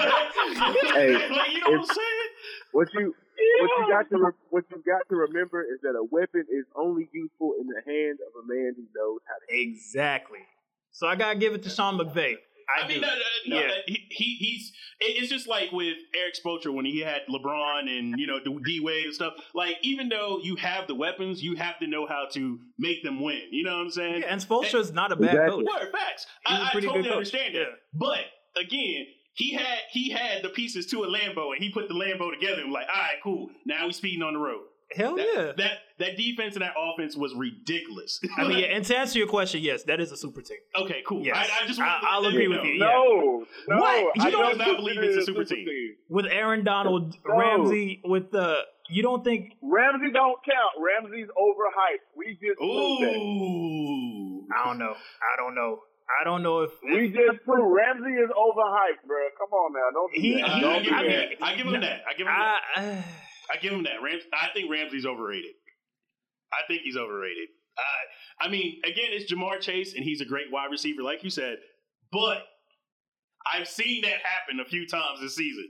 [0.95, 2.29] Hey, like, you know what I'm saying?
[2.73, 3.15] What you
[3.61, 6.65] what you got to re- what you got to remember is that a weapon is
[6.75, 9.61] only useful in the hand of a man who knows how to.
[9.61, 10.41] Exactly.
[10.93, 12.37] So I gotta give it to Sean McVay.
[12.68, 13.07] I, I mean, do.
[13.07, 13.70] no, no, no, Yeah.
[13.87, 14.72] He, he, he's.
[14.98, 19.05] It's just like with Erik Spoelstra when he had LeBron and you know D Wade
[19.05, 19.35] and stuff.
[19.55, 23.22] Like even though you have the weapons, you have to know how to make them
[23.22, 23.42] win.
[23.50, 24.22] You know what I'm saying?
[24.22, 25.64] Yeah, and Spoelstra is not a bad Exactly.
[25.66, 25.81] coach.
[25.83, 26.26] Word facts.
[26.46, 27.16] He's a I, I pretty totally good coach.
[27.18, 27.61] understand that.
[27.61, 27.66] Yeah.
[27.92, 28.18] But
[28.61, 32.33] again, he had he had the pieces to a Lambo, and he put the Lambo
[32.33, 33.50] together and was like, all right, cool.
[33.66, 34.62] Now we speeding on the road.
[34.94, 35.52] Hell That, yeah.
[35.59, 38.21] that that defense and that offense was ridiculous.
[38.37, 40.59] I mean, yeah, and to answer your question, yes, that is a super team.
[40.77, 41.23] okay, cool.
[41.25, 41.37] Yes.
[41.37, 42.65] I, I just I, I'll agree you with know.
[42.65, 42.75] you.
[42.75, 42.87] Yeah.
[42.87, 44.17] No, no, What?
[44.17, 45.67] You I don't not believe it's a super team.
[46.09, 47.37] With Aaron Donald, No.
[47.39, 50.73] Ramsey, with the you don't think Ramsey don't count.
[50.79, 52.07] Ramsey's overhyped.
[52.17, 53.17] We just proved that.
[53.19, 54.47] Ooh.
[54.55, 54.93] I don't know.
[54.95, 55.81] I don't know.
[56.21, 59.19] I don't know if We just proved Ramsey is overhyped, bro.
[59.39, 60.49] Come on now, don't do He- that.
[60.49, 61.43] I, don't I, do give him mean- that.
[61.43, 62.01] I give him that.
[62.07, 62.61] I give him that.
[62.77, 63.05] I,
[63.53, 64.03] I give him that.
[64.03, 65.53] Rams, I think Ramsey's overrated.
[66.53, 67.49] I think he's overrated.
[67.79, 71.31] I, I mean, again, it's Ja'Marr Chase, and he's a great wide receiver, like you
[71.31, 71.57] said.
[72.13, 72.39] But
[73.53, 75.69] I've seen that happen a few times this season.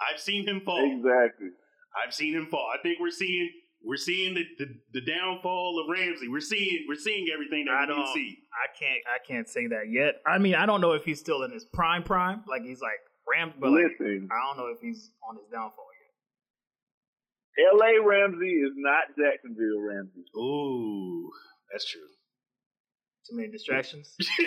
[0.00, 0.84] I've seen him fall.
[0.96, 1.48] exactly.
[1.96, 2.68] I've seen him fall.
[2.72, 3.50] I think we're seeing
[3.82, 4.66] we're seeing the, the,
[5.00, 6.28] the downfall of Ramsey.
[6.28, 8.36] We're seeing we're seeing everything that I we need don't- see.
[8.52, 10.16] I can't I can't say that yet.
[10.26, 12.98] I mean, I don't know if he's still in his prime prime, like he's like
[13.32, 15.87] Rams, but like, Listen, I don't know if he's on his downfall yet.
[17.72, 18.00] L.A.
[18.06, 20.24] Ramsey is not Jacksonville Ramsey.
[20.36, 21.30] Ooh,
[21.72, 22.00] that's true.
[23.28, 24.14] Too many distractions.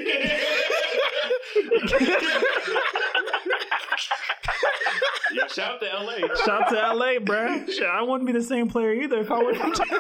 [5.33, 6.17] yeah, shout out to LA.
[6.45, 7.67] Shout out to LA, bruh.
[7.67, 9.91] Shit, I wouldn't be the same player either if I were from that's, a,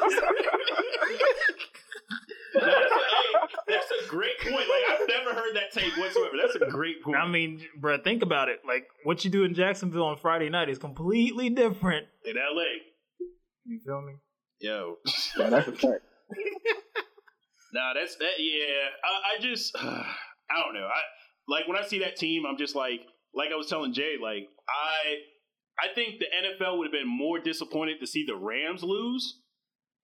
[3.67, 4.55] that's a great point.
[4.55, 6.35] Like I've never heard that take whatsoever.
[6.41, 7.17] That's a great point.
[7.17, 8.61] I mean, bruh, think about it.
[8.67, 12.07] Like, what you do in Jacksonville on Friday night is completely different.
[12.25, 12.63] in LA,
[13.71, 14.15] You feel me?
[14.59, 14.97] yo,
[15.39, 16.03] Yeah, that's a fact.
[17.73, 18.37] nah, that's that.
[18.37, 20.87] Yeah, I, I just, I don't know.
[20.87, 20.99] I
[21.47, 22.99] like when I see that team, I'm just like,
[23.33, 27.39] like I was telling Jay, like I, I think the NFL would have been more
[27.39, 29.39] disappointed to see the Rams lose,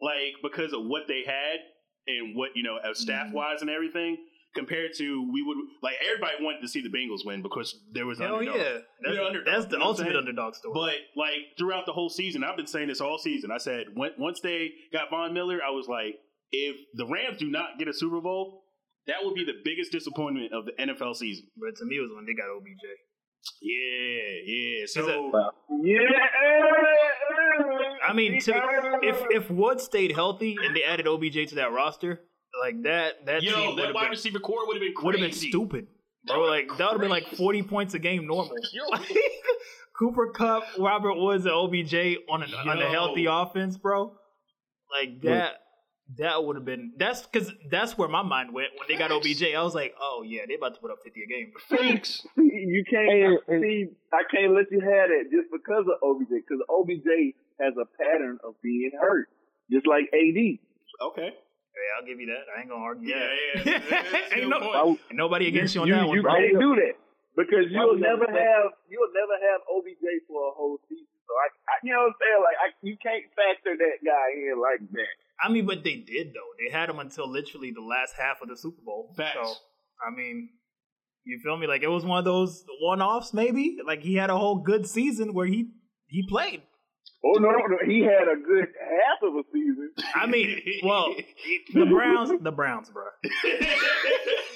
[0.01, 1.59] like because of what they had
[2.07, 3.35] and what you know, as staff mm-hmm.
[3.35, 4.15] wise and everything.
[4.57, 8.19] Compared to we would like everybody wanted to see the Bengals win because there was
[8.19, 8.57] Hell underdog.
[8.57, 8.77] yeah.
[9.05, 10.73] That's, underdog, that's the ultimate underdog story.
[10.73, 13.51] But like throughout the whole season, I've been saying this all season.
[13.51, 16.15] I said when, once they got Von Miller, I was like,
[16.51, 18.63] if the Rams do not get a Super Bowl,
[19.07, 21.47] that would be the biggest disappointment of the NFL season.
[21.55, 22.83] But to me, it was when they got OBJ.
[23.61, 24.85] Yeah, yeah.
[24.87, 25.31] So
[25.81, 25.99] Yeah.
[28.07, 28.61] I mean, to,
[29.01, 32.21] if if Wood stayed healthy and they added OBJ to that roster,
[32.59, 35.15] like that, that yo, would that have wide been, receiver core would have been would
[35.15, 35.87] have been stupid,
[36.25, 36.41] bro.
[36.41, 38.55] Like that would have been like forty points a game normal.
[38.91, 39.11] Like,
[39.97, 44.13] Cooper Kupp, Robert Woods, and OBJ on a, on a healthy offense, bro.
[44.91, 45.61] Like that.
[46.17, 49.43] That would have been that's because that's where my mind went when they got OBJ.
[49.53, 51.51] I was like, oh yeah, they about to put up fifty a game.
[51.69, 52.25] Thanks.
[52.37, 53.87] you can't see.
[54.13, 56.29] I can't let you have that just because of OBJ.
[56.29, 59.27] Because OBJ has a pattern of being hurt,
[59.69, 60.59] just like AD.
[61.11, 61.33] Okay.
[61.77, 62.49] Hey, I'll give you that.
[62.49, 63.13] I ain't gonna argue.
[63.13, 63.85] Yeah, that.
[63.85, 64.33] yeah.
[64.41, 64.99] Ain't, no, point.
[65.13, 66.33] ain't nobody against you, on you, that one, you bro.
[66.33, 66.97] can't do that
[67.37, 71.05] because you'll would you never have you'll never have OBJ for a whole season.
[71.29, 72.41] So I, I you know what I'm saying?
[72.41, 75.13] Like I, you can't factor that guy in like that.
[75.37, 76.51] I mean, but they did though.
[76.57, 79.13] They had him until literally the last half of the Super Bowl.
[79.15, 79.37] Facts.
[79.37, 79.53] So
[80.01, 80.49] I mean,
[81.25, 81.67] you feel me?
[81.67, 83.77] Like it was one of those one-offs, maybe.
[83.85, 85.69] Like he had a whole good season where he
[86.07, 86.63] he played.
[87.27, 89.91] Oh no, no, he had a good half of a season.
[90.15, 91.13] I mean, well,
[91.73, 93.03] the Browns, the Browns, bro.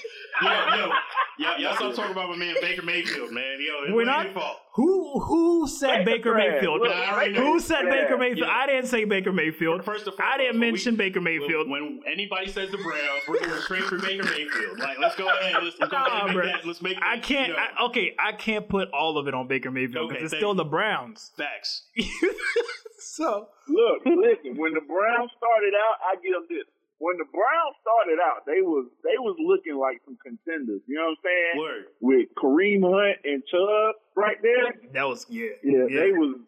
[0.42, 0.92] yo, yo,
[1.38, 3.58] yo, y'all stop talking about my man Baker Mayfield, man.
[3.60, 4.56] Yo, it We're wasn't your fault.
[4.74, 6.46] Who who said Baker trash.
[6.54, 6.80] Mayfield?
[6.80, 8.02] Look, I already Who said trash.
[8.04, 8.48] Baker Mayfield?
[8.48, 8.54] Yeah.
[8.54, 9.84] I didn't say Baker Mayfield.
[9.84, 11.68] First of all, I didn't we- mention Baker Mayfield.
[11.68, 14.78] When, when anybody says the Browns, we're going straight for Baker Mayfield.
[14.78, 15.62] Like, let's go ahead.
[15.62, 16.66] Let's, let's go ahead and make that.
[16.66, 16.96] Let's make.
[17.02, 17.48] I can't.
[17.48, 20.24] you know, I, okay, I can't put all of it on Baker Mayfield because Okay,
[20.24, 20.56] it's still you.
[20.56, 21.32] the Browns.
[21.36, 21.82] facts.
[22.98, 24.56] so Look, listen.
[24.56, 26.64] When the Browns started out, I give them this.
[27.02, 30.86] When the Browns started out, they was they was looking like some contenders.
[30.86, 31.54] You know what I'm saying?
[31.58, 31.84] Word.
[31.98, 34.70] With Kareem Hunt and Chubb right there.
[34.94, 36.38] that was yeah, Yeah, they was.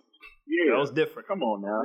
[0.47, 1.27] Yeah, that was different.
[1.27, 1.83] come on now.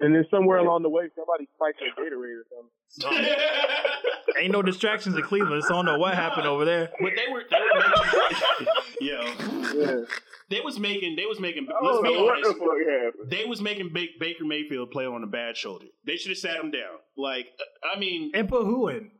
[0.00, 2.79] And then somewhere along the way, somebody spiked their Gatorade or something.
[4.38, 6.90] Ain't no distractions in Cleveland, so I don't know what happened over there.
[7.00, 8.66] But they were, they were making,
[9.00, 10.04] yo, Yeah.
[10.48, 11.66] they was making, they was making.
[11.82, 13.30] Let's be honest.
[13.30, 15.86] They was making ba- Baker Mayfield play on a bad shoulder.
[16.06, 16.98] They should have sat him down.
[17.16, 17.46] Like,
[17.94, 19.10] I mean, And put who in?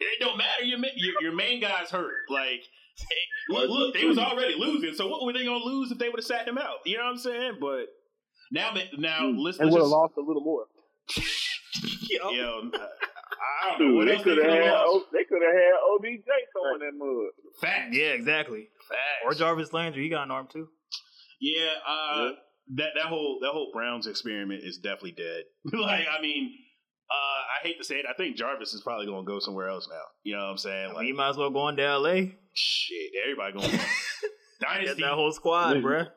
[0.00, 0.64] it don't matter.
[0.64, 2.14] Your your, your main guy's hurt.
[2.28, 2.62] Like,
[3.48, 4.94] look, look, they was already losing.
[4.94, 6.78] So what were they gonna lose if they would have sat him out?
[6.84, 7.52] You know what I'm saying?
[7.60, 7.86] But
[8.50, 9.38] now, that now hmm.
[9.38, 10.64] let's, They would have lost a little more.
[12.08, 12.30] Yo.
[12.30, 14.86] yo, I don't know Dude, what they they could could have have had lost.
[14.88, 17.30] O- they could have had OBJ throwing that mud.
[17.60, 17.96] Facts.
[17.96, 18.68] Yeah, exactly.
[18.88, 19.00] Fact.
[19.24, 20.68] Or Jarvis Landry, he got an arm too.
[21.40, 22.30] Yeah, uh,
[22.76, 25.44] that that whole that whole Browns experiment is definitely dead.
[25.72, 26.50] like, I mean,
[27.10, 27.14] uh,
[27.62, 29.86] I hate to say it, I think Jarvis is probably going to go somewhere else
[29.90, 30.00] now.
[30.24, 30.84] You know what I'm saying?
[30.90, 32.14] I Like, mean, you might as well go on to LA.
[32.54, 35.02] shit, everybody going Get dynasty.
[35.02, 36.08] that whole squad, bruh.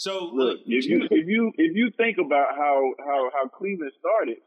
[0.00, 4.38] So Look, if you if you if you think about how how how Cleveland started,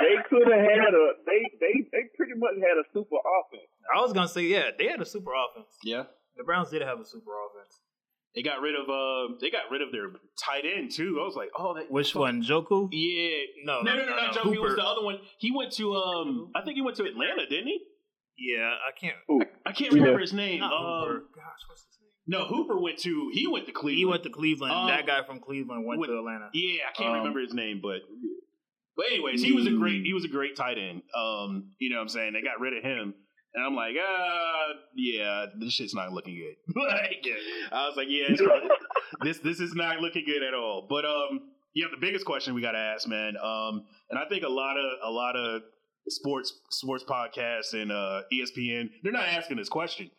[0.00, 3.68] they could have had a they they they pretty much had a super offense.
[3.94, 5.76] I was gonna say, yeah, they had a super offense.
[5.84, 6.04] yeah,
[6.38, 7.80] The Browns did have a super offense.
[8.34, 10.08] they got rid of uh, they got rid of their
[10.42, 11.18] tight end too.
[11.20, 12.88] I was like, oh, that Which one, Joku?
[12.92, 14.50] Yeah, No, no, no, no, not Joe.
[14.50, 15.18] He was the other one.
[15.38, 17.80] He went to um, I think he went to Atlanta, didn't he?
[18.38, 19.16] Yeah, I can't.
[19.66, 20.60] I can't remember his name.
[20.60, 21.24] Not Um, Hooper.
[21.34, 21.95] Gosh, what's his name?
[22.26, 23.98] No, Hooper went to he went to Cleveland.
[23.98, 24.72] He went to Cleveland.
[24.74, 26.50] Um, that guy from Cleveland went with- to Atlanta.
[26.52, 28.00] Yeah, I can't Um, remember his name, but
[28.96, 31.02] but anyways, he was a great he was a great tight end.
[31.14, 32.32] Um, you know what I'm saying?
[32.32, 33.14] They got rid of him.
[33.54, 36.56] And I'm like, uh, yeah, this shit's not looking good.
[36.76, 37.24] like,
[37.72, 38.68] I was like, yeah, probably-
[39.22, 40.86] this this is not looking good at all.
[40.88, 41.40] But um,
[41.74, 43.36] yeah, the biggest question we got to ask, man.
[43.42, 45.62] Um, and I think a lot of a lot of
[46.08, 50.10] sports sports podcasts and uh, ESPN they're not asking this question.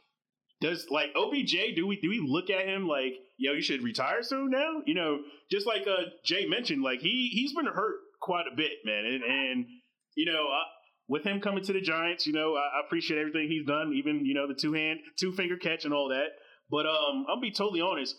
[0.61, 1.75] Does like OBJ?
[1.75, 4.81] Do we do we look at him like yo, you should retire soon now?
[4.85, 5.19] You know,
[5.51, 9.23] just like uh, Jay mentioned, like he he's been hurt quite a bit, man, and,
[9.23, 9.65] and
[10.15, 10.45] you know.
[10.45, 10.65] Uh,
[11.09, 14.25] with him coming to the Giants, you know, I, I appreciate everything he's done, even
[14.25, 16.31] you know the two hand, two finger catch and all that.
[16.69, 18.15] But um, I'll be totally honest.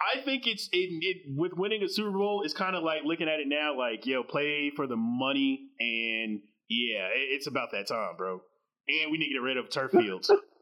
[0.00, 2.42] I think it's it, it with winning a Super Bowl.
[2.44, 6.40] It's kind of like looking at it now, like yo, play for the money, and
[6.68, 8.40] yeah, it, it's about that time, bro.
[8.88, 10.30] And we need to get rid of turf fields.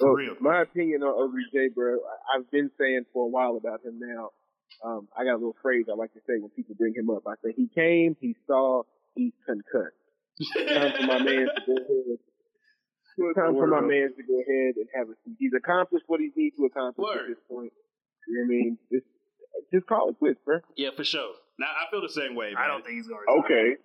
[0.00, 0.34] Well, real.
[0.40, 4.30] My opinion on OBJ, bro, I- I've been saying for a while about him now.
[4.84, 7.22] Um, I got a little phrase I like to say when people bring him up.
[7.26, 8.82] I say he came, he saw,
[9.14, 9.96] he's concussed.
[10.68, 12.18] Time for my man to go ahead.
[13.34, 15.36] Time for my man to go ahead and have a seat.
[15.38, 17.20] He's accomplished what he needs to accomplish Word.
[17.22, 17.72] at this point.
[18.28, 18.78] You know what I mean?
[18.92, 19.06] Just,
[19.72, 20.60] just call it quits, bro.
[20.76, 21.32] yeah, for sure.
[21.58, 22.52] Now I feel the same way.
[22.52, 22.62] Man.
[22.62, 23.24] I don't think he's going.
[23.24, 23.76] to Okay.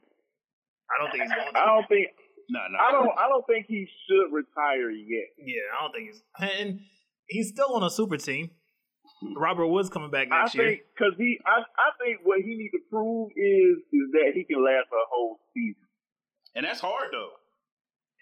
[0.91, 1.55] I don't think he's going.
[1.55, 1.65] I To.
[1.71, 2.07] don't think
[2.49, 2.77] No, no.
[2.79, 5.27] I don't I don't think he should retire yet.
[5.37, 6.21] Yeah, I don't think he's.
[6.39, 6.79] And
[7.27, 8.51] he's still on a super team.
[9.37, 10.67] Robert Woods coming back I next year.
[10.69, 14.43] think because he I I think what he needs to prove is is that he
[14.43, 15.83] can last a whole season.
[16.55, 17.29] And that's hard though.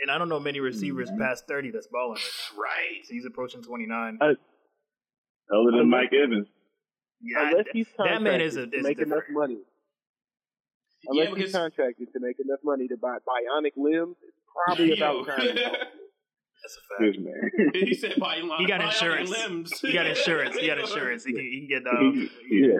[0.01, 2.61] And I don't know many receivers past thirty that's balling right now.
[2.61, 3.05] Right.
[3.05, 4.17] So he's approaching twenty nine.
[4.21, 4.25] Uh,
[5.55, 6.47] Other than Mike Evans.
[7.21, 9.13] Yeah, Unless he's that man is a contracted is make different.
[9.29, 9.57] enough money.
[11.03, 14.97] Yeah, Unless because he's contracted to make enough money to buy bionic limbs, it's probably
[14.97, 15.19] Yo.
[15.21, 15.55] about time.
[16.61, 16.99] That's a fact.
[16.99, 17.71] This man.
[17.73, 19.29] he said by He got by insurance.
[19.29, 19.79] Limbs.
[19.79, 20.57] He got insurance.
[20.57, 21.23] He got insurance.
[21.23, 22.79] He can, he can get um, yeah.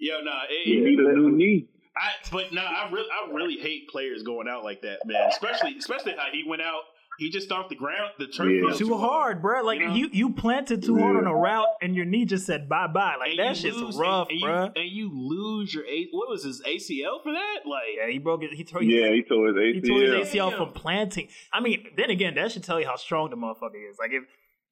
[0.00, 0.42] Yo, nah.
[0.48, 1.68] It, He it- need a new knee.
[1.94, 5.28] I but no, I really I really hate players going out like that, man.
[5.28, 6.80] Especially especially how he went out.
[7.22, 8.60] He just stomped the ground, the turf Yeah.
[8.68, 9.62] field too hard, bro.
[9.62, 9.94] Like You know?
[9.94, 13.16] you you planted too hard on a route, and your knee just said bye bye.
[13.18, 14.64] Like And that shit's lose- rough, and, and bro.
[14.64, 16.08] You, and you lose your A.
[16.10, 17.58] What was his ACL for that?
[17.64, 18.52] Like, Yeah, he broke it.
[18.54, 18.82] He tore.
[18.82, 19.72] Yeah, he tore his ACL.
[19.74, 19.86] He ACL.
[19.88, 20.58] tore his ACL Damn.
[20.58, 21.28] from planting.
[21.52, 23.98] I mean, then again, that should tell you how strong the motherfucker is.
[23.98, 24.24] Like if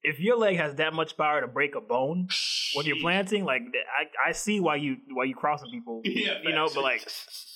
[0.02, 2.26] if your leg has that much power to break a bone
[2.74, 3.62] when you're planting, like
[3.98, 6.00] I I see why you why you crossing people.
[6.04, 7.06] Yeah, you know, but like,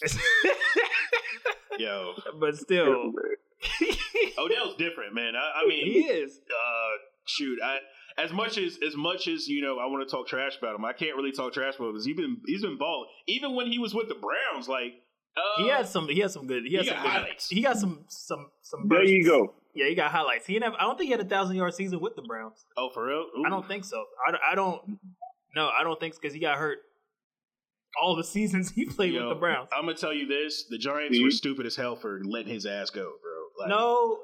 [1.78, 3.12] yo, but still,
[4.38, 5.34] Odell's different, man.
[5.36, 6.40] I, I mean, he is.
[6.50, 6.96] uh,
[7.26, 7.78] shoot, I
[8.16, 10.84] as much as as much as you know, I want to talk trash about him.
[10.84, 13.08] I can't really talk trash about him because he's been he's been balling.
[13.26, 14.94] Even when he was with the Browns, like
[15.36, 16.08] uh, He had some.
[16.08, 16.64] He had some good.
[16.64, 17.48] He had He some got good, highlights.
[17.48, 18.88] He got some some some.
[18.88, 19.54] There you go.
[19.74, 20.46] Yeah, he got highlights.
[20.46, 20.76] He never.
[20.78, 22.64] I don't think he had a thousand yard season with the Browns.
[22.76, 23.26] Oh, for real?
[23.44, 24.04] I don't think so.
[24.26, 24.80] I, I don't.
[25.56, 26.78] No, I don't think because he got hurt.
[28.00, 29.70] All the seasons he played Yo, with the Browns.
[29.76, 31.24] I'm gonna tell you this: the Giants See?
[31.24, 33.33] were stupid as hell for letting his ass go, bro.
[33.58, 34.18] Like, No,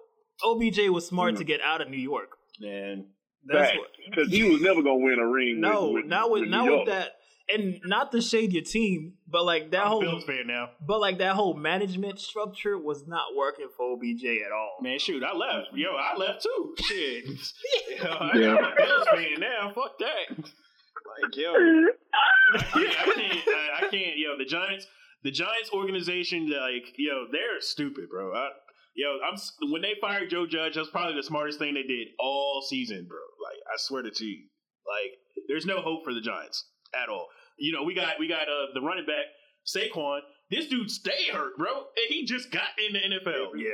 [0.45, 1.47] OBJ was smart to hmm.
[1.47, 2.37] get out of New York.
[2.61, 3.07] man.
[3.47, 3.89] That's what.
[4.09, 5.61] Because he was never gonna win a ring.
[5.61, 7.13] No, with, with, not with with not New with that,
[7.53, 10.71] and not to shade your team, but like that I'm whole, Bills fan now.
[10.87, 14.77] but like that whole management structure was not working for OBJ at all.
[14.81, 15.69] Man, shoot, I left.
[15.75, 16.75] Yo, I left too.
[16.85, 17.25] Shit.
[18.03, 18.57] Yo, I, Yeah.
[18.57, 19.73] I'm a Bills fan now.
[19.75, 20.39] Fuck that.
[20.39, 22.75] Like, yo, I can't.
[22.75, 24.17] I can't, I, I can't.
[24.17, 24.87] Yo, the Giants,
[25.25, 28.33] the Giants organization, like, yo, they're stupid, bro.
[28.35, 28.51] I,
[28.95, 29.37] yo, I'm
[29.71, 33.19] when they fired Joe Judge, that's probably the smartest thing they did all season, bro.
[33.19, 34.39] Like, I swear to you,
[34.87, 35.13] like,
[35.49, 36.65] there's no hope for the Giants
[37.01, 37.27] at all.
[37.59, 39.27] You know, we got we got uh, the running back
[39.67, 40.21] Saquon.
[40.51, 43.71] This dude stay hurt, bro, and he just got in the NFL Yeah.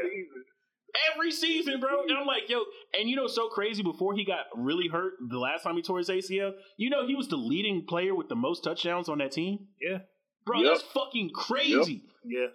[1.14, 2.02] every season, bro.
[2.02, 2.64] And I'm like, yo,
[2.98, 3.82] and you know, so crazy.
[3.82, 7.14] Before he got really hurt, the last time he tore his ACL, you know, he
[7.14, 9.68] was the leading player with the most touchdowns on that team.
[9.80, 9.98] Yeah,
[10.44, 10.72] Bro, Yep.
[10.72, 12.02] that's fucking crazy.
[12.24, 12.46] yeah.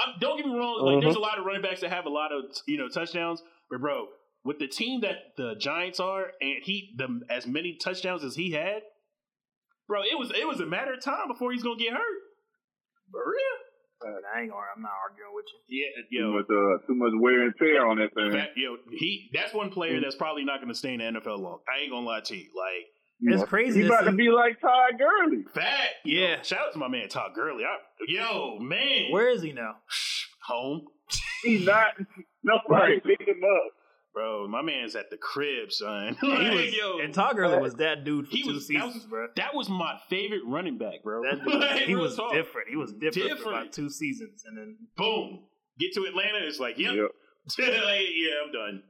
[0.00, 0.80] I don't get me wrong.
[0.80, 3.42] Like, there's a lot of running backs that have a lot of you know touchdowns,
[3.70, 4.06] but bro,
[4.44, 8.52] with the team that the Giants are, and he the as many touchdowns as he
[8.52, 8.82] had,
[9.86, 12.20] bro, it was it was a matter of time before he's gonna get hurt.
[13.10, 13.60] For real?
[14.02, 14.64] I ain't gonna.
[14.74, 15.84] I'm not arguing with you.
[15.84, 18.30] Yeah, Too yo, much, uh, too much wear and tear on that thing.
[18.32, 21.40] That, yo, he that's one player that's probably not going to stay in the NFL
[21.40, 21.58] long.
[21.68, 22.48] I ain't gonna lie to you.
[22.56, 22.86] Like,
[23.22, 23.80] It's crazy.
[23.80, 25.44] He's to about to see- be like Todd Gurley.
[25.54, 25.90] fat.
[26.04, 26.36] Yeah.
[26.36, 27.64] Yo, shout out to my man Todd Gurley.
[27.64, 27.76] I,
[28.08, 29.76] yo, man, Where is he now?
[30.46, 30.82] home,
[31.44, 31.92] He's not.
[32.42, 33.72] Nobody picked him up.
[34.14, 34.48] bro?
[34.48, 36.16] My man's at the crib, son.
[36.20, 38.72] He Like, was, yo, and Todd Gurley was that dude for he two was that
[38.74, 39.26] seasons, was, bro.
[39.36, 41.22] that was my favorite running back, bro.
[41.22, 42.32] That dude, Like, he was talk.
[42.32, 42.68] different.
[42.70, 45.40] He was different, for about two seasons, and then Boom,
[45.78, 46.38] get to Atlanta.
[46.46, 47.10] It's like, yep, Yep.
[47.58, 48.82] like, yeah, I'm done.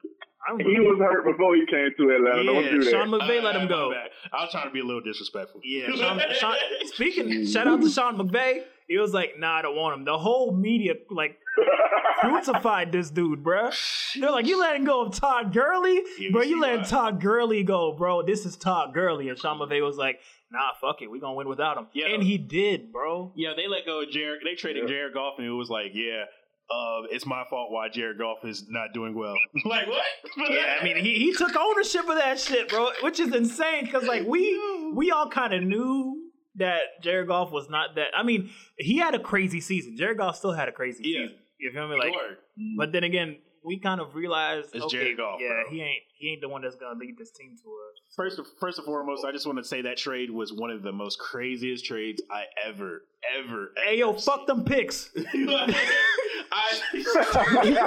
[0.46, 2.44] I don't He was hurt before he came to Atlanta.
[2.44, 2.90] Don't yeah, do that.
[2.90, 3.92] Sean McVay let Uh, him my go.
[4.32, 5.60] I was trying to be a little disrespectful.
[5.64, 6.54] Yeah, Sean, Sean,
[6.86, 8.62] speaking, shout out to Sean McVay.
[8.88, 11.38] He was like, "Nah, I don't want him." The whole media like
[12.20, 13.74] crucified this dude, bruh.
[14.18, 16.42] They're like, "You letting go of Todd Gurley, Yeah, bro?
[16.42, 16.84] you You letting why.
[16.84, 18.22] Todd Gurley go, bro?
[18.22, 21.48] This is Todd Gurley." And Sean McVay was like, "Nah, fuck it, we gonna win
[21.48, 22.08] without him." Yeah.
[22.08, 23.32] and he did, bro.
[23.36, 24.40] Yeah, they let go of Jared.
[24.44, 24.88] They traded Yeah.
[24.88, 26.24] Jared Goff, and it was like, yeah,
[26.70, 29.34] uh, it's my fault why Jared Goff is not doing well.
[29.64, 30.04] like what?
[30.50, 34.04] Yeah, I mean, he, he took ownership of that shit, bro, which is insane because
[34.04, 34.58] like we
[34.94, 36.16] we all kind of knew
[36.56, 38.08] that Jared Goff was not that.
[38.16, 39.96] I mean, he had a crazy season.
[39.96, 41.20] Jared Goff still had a crazy Yeah.
[41.22, 41.36] season.
[41.58, 41.96] You feel me?
[41.98, 42.36] Like, Sure.
[42.78, 45.70] but then again, we kind of realized It's okay, Jared Goff, Yeah, bro.
[45.70, 47.90] he ain't he ain't the one that's gonna lead this team to a.
[48.16, 50.92] First, first and foremost, I just want to say that trade was one of the
[50.92, 53.02] most craziest trades I ever,
[53.38, 53.72] ever.
[53.84, 55.10] Hey yo, ever fuck them picks.
[56.92, 57.04] seen.
[57.12, 57.80] I,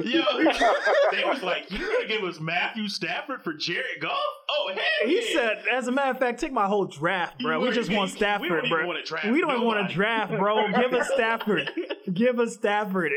[0.02, 0.22] yo,
[1.12, 4.18] they was like, "You gonna give us Matthew Stafford for Jared Goff?"
[4.50, 5.34] Oh hell He yeah.
[5.40, 7.60] said, as a matter of fact, take my whole draft, bro.
[7.60, 8.86] We You just ain't- want we Stafford, don't even bro.
[8.86, 9.94] wanna draft we don't even want to nobody.
[9.94, 10.68] draft, bro.
[10.72, 11.70] Give us Stafford.
[12.12, 13.12] Give us Stafford.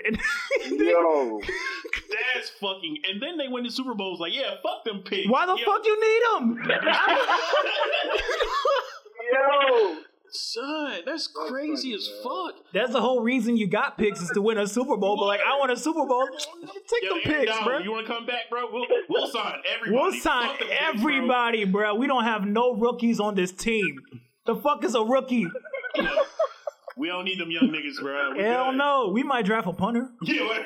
[0.69, 2.97] Yo, That's fucking.
[3.09, 4.19] And then they win the Super Bowls.
[4.19, 5.29] Like, yeah, fuck them pigs.
[5.29, 6.59] Why the Yo, fuck you need him?
[9.33, 9.95] yo.
[10.33, 11.01] Son?
[11.05, 12.55] That's crazy as fuck.
[12.73, 15.17] That's the whole reason you got picks is to win a Super Bowl.
[15.17, 16.27] But like, I want a Super Bowl.
[16.87, 17.77] Take Yo, the picks, Donald, bro.
[17.79, 18.63] You want to come back, bro?
[18.71, 19.91] We'll, we'll sign everybody.
[20.03, 21.11] We'll sign Fuck them pigs, bro.
[21.15, 21.95] everybody, bro.
[21.95, 23.99] We don't have no rookies on this team.
[24.45, 25.47] The fuck is a rookie?
[26.97, 28.33] We don't need them young niggas, bro.
[28.33, 28.77] We Hell good.
[28.77, 29.09] no.
[29.13, 30.09] We might draft a punter.
[30.23, 30.65] Yeah, what-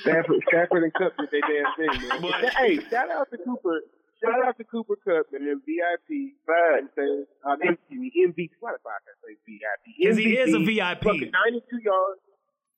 [0.00, 2.22] Stafford, Stafford and Kupp did they damn thing, man.
[2.22, 3.82] But- hey, shout out to Cooper.
[4.22, 6.38] Shout out to Cooper Kupp and then VIP.
[6.46, 6.94] Facts.
[6.96, 8.50] Saying, uh, excuse me, MVP.
[8.60, 9.84] What if I can say VIP?
[9.98, 11.04] Because he is a VIP.
[11.32, 12.20] 92 yards,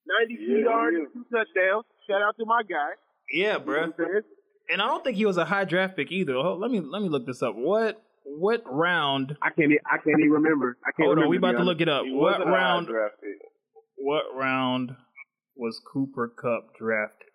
[0.07, 1.05] 92 Yeah, yards, yeah.
[1.13, 1.85] two touchdowns.
[2.09, 2.97] Shout out to my guy.
[3.31, 3.87] Yeah, You bro.
[3.89, 4.25] what
[4.71, 6.35] And I don't think he was a high draft pick either.
[6.35, 7.55] Hold- Let me let me look this up.
[7.57, 9.37] What what round?
[9.43, 9.71] I can't.
[9.85, 10.79] I can't even remember.
[10.87, 12.05] I can't Hold on, we about to look it up.
[12.07, 12.89] He What wasn't a high round?
[13.99, 14.97] What round
[15.57, 17.29] was Cooper Kupp drafted?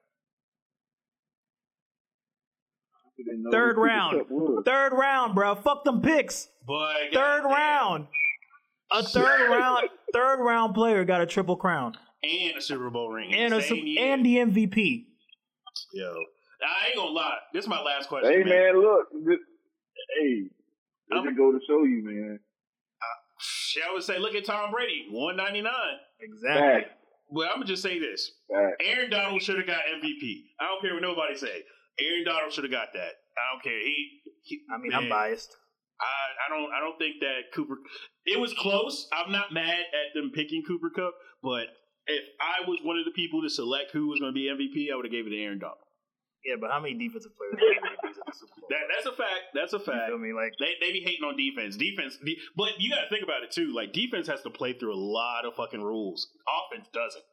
[2.57, 3.09] We didn't know
[3.51, 4.21] Third round.
[4.65, 5.55] Third round, bro.
[5.55, 6.47] Fuck them picks.
[6.65, 7.51] Boy, Third goddamn.
[7.51, 8.08] round.
[8.91, 9.89] A third round.
[10.13, 13.69] Third round player got a triple crown and a Super Bowl ring, and a Same
[13.69, 14.13] su- year.
[14.13, 15.05] and the MVP.
[15.93, 16.13] yo.
[16.62, 17.38] I ain't gonna lie.
[17.53, 18.49] This is my last question, Hey man.
[18.49, 19.08] man, look.
[19.25, 19.39] This,
[20.19, 20.49] hey,
[21.12, 22.39] I'm- let me go to show you, man.
[23.41, 25.99] Shit, I would say, look at Tom Brady, one ninety nine.
[26.19, 26.82] Exactly.
[26.82, 26.95] Facts.
[27.29, 28.75] Well, I'm gonna just say this: Facts.
[28.84, 30.41] Aaron Donald should have got MVP.
[30.60, 31.63] I don't care what nobody say.
[32.01, 33.13] Aaron Donald should have got that.
[33.38, 33.79] I don't care.
[33.79, 34.21] He.
[34.43, 35.55] he I mean, man, I'm biased.
[35.99, 36.05] I,
[36.47, 36.71] I don't.
[36.71, 37.75] I don't think that Cooper.
[38.25, 39.07] It was close.
[39.13, 41.67] I'm not mad at them picking Cooper Kupp, but
[42.07, 44.91] if I was one of the people to select who was going to be MVP,
[44.91, 45.83] I would have gave it to Aaron Donald.
[46.45, 49.43] Yeah, but how many defensive players are MVPs at the That, that's a fact.
[49.53, 50.07] That's a You fact.
[50.07, 50.31] feel me?
[50.31, 51.75] Like, They, they be hating on defense.
[51.75, 53.75] Defense, de- but you got to think about it too.
[53.75, 56.31] Like defense has to play through a lot of fucking rules.
[56.47, 57.23] Offense doesn't.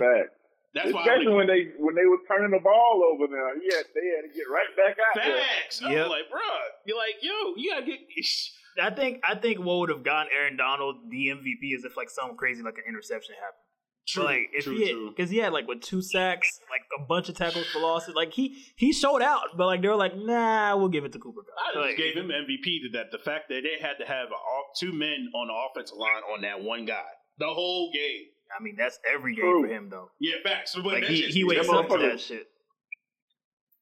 [0.00, 0.32] Facts.
[0.76, 0.88] That's.
[0.92, 3.48] Especially I'm when they when they were turning the ball over now.
[3.56, 5.40] Yeah, they had to get right back out there.
[5.40, 5.80] facts.
[5.82, 6.08] I'm Yep.
[6.10, 6.40] like, bro,
[6.84, 7.98] you're like, yo, you gotta get.
[8.82, 12.10] I think I think what would have gotten Aaron Donald the MVP is if like
[12.10, 13.62] something crazy like an interception happened.
[14.06, 15.10] True, like if true, he true.
[15.16, 18.14] because he had like with two sacks, like a bunch of tackles for losses.
[18.14, 21.18] Like he he showed out, but like they were like, nah, we'll give it to
[21.18, 21.40] Cooper.
[21.40, 21.54] Kupp.
[21.58, 23.10] I just Like, gave him MVP to that.
[23.10, 26.42] The fact that they had to have all- two men on the offensive line on
[26.42, 27.02] that one guy
[27.38, 28.26] the whole game.
[28.58, 29.62] I mean, that's every game True.
[29.66, 30.10] for him though.
[30.20, 30.74] Yeah, facts.
[30.74, 32.46] But Like he, he wakes up to that shit.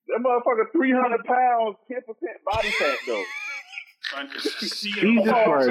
[0.09, 3.25] That motherfucker, three hundred pounds, ten percent body fat though.
[4.51, 5.33] See Jesus him.
[5.33, 5.71] Christ.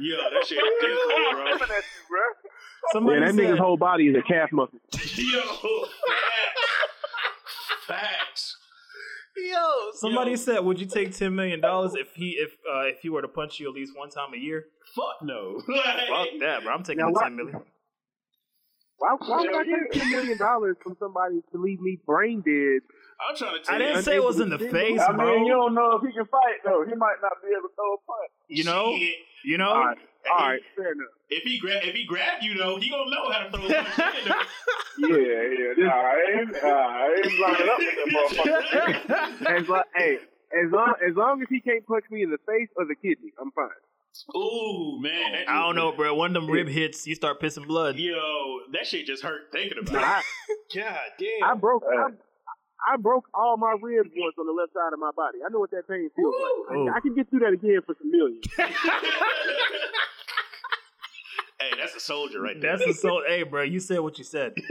[0.00, 1.44] Yeah, that shit different, bro.
[1.44, 2.20] Looking at you, bro.
[2.92, 4.78] Somebody Yeah, that said, nigga's whole body is a calf muscle.
[4.92, 5.40] Yo,
[7.86, 7.86] facts.
[7.86, 8.56] Facts.
[9.36, 10.36] Yo, somebody Yo.
[10.36, 13.28] said, would you take ten million dollars if he if uh, if he were to
[13.28, 14.64] punch you at least one time a year?
[14.96, 15.60] Fuck no.
[15.60, 16.72] Fuck that, bro.
[16.74, 17.60] I'm taking Now the ten million.
[18.98, 22.82] Why, why would I take ten million dollars from somebody to leave me brain dead?
[23.18, 25.52] I'm trying to tell I didn't say it was in the face, I mean, you
[25.52, 26.84] don't know if he can fight though.
[26.86, 28.32] He might not be able to throw a punch.
[28.48, 29.14] You know, Shit.
[29.44, 29.68] you know.
[29.70, 29.98] All right,
[30.30, 31.14] all right, fair enough.
[31.30, 33.84] If he grab, if he grab you though, he gonna know how to throw a
[33.84, 34.46] punch.
[34.98, 35.78] He can do it.
[35.78, 35.94] Yeah, yeah.
[35.94, 39.62] I ain't, I ain't lining up with that motherfucker.
[39.62, 40.18] As long, hey,
[40.50, 43.30] as long as long as he can't punch me in the face or the kidney,
[43.40, 43.68] I'm fine.
[44.36, 46.14] Ooh man, I don't know, bro.
[46.14, 47.96] One of them rib hits, you start pissing blood.
[47.96, 50.24] Yo, that shit just hurt thinking about it.
[50.74, 51.50] God damn.
[51.50, 51.84] I broke.
[51.84, 52.10] I,
[52.92, 55.38] I broke all my ribs once on the left side of my body.
[55.44, 56.78] I know what that pain feels like.
[56.78, 56.88] Ooh.
[56.88, 58.44] I, I can get through that again for some millions.
[61.60, 62.76] hey, that's a soldier right there.
[62.78, 63.26] That's a soldier.
[63.28, 64.54] Hey, bro, you said what you said.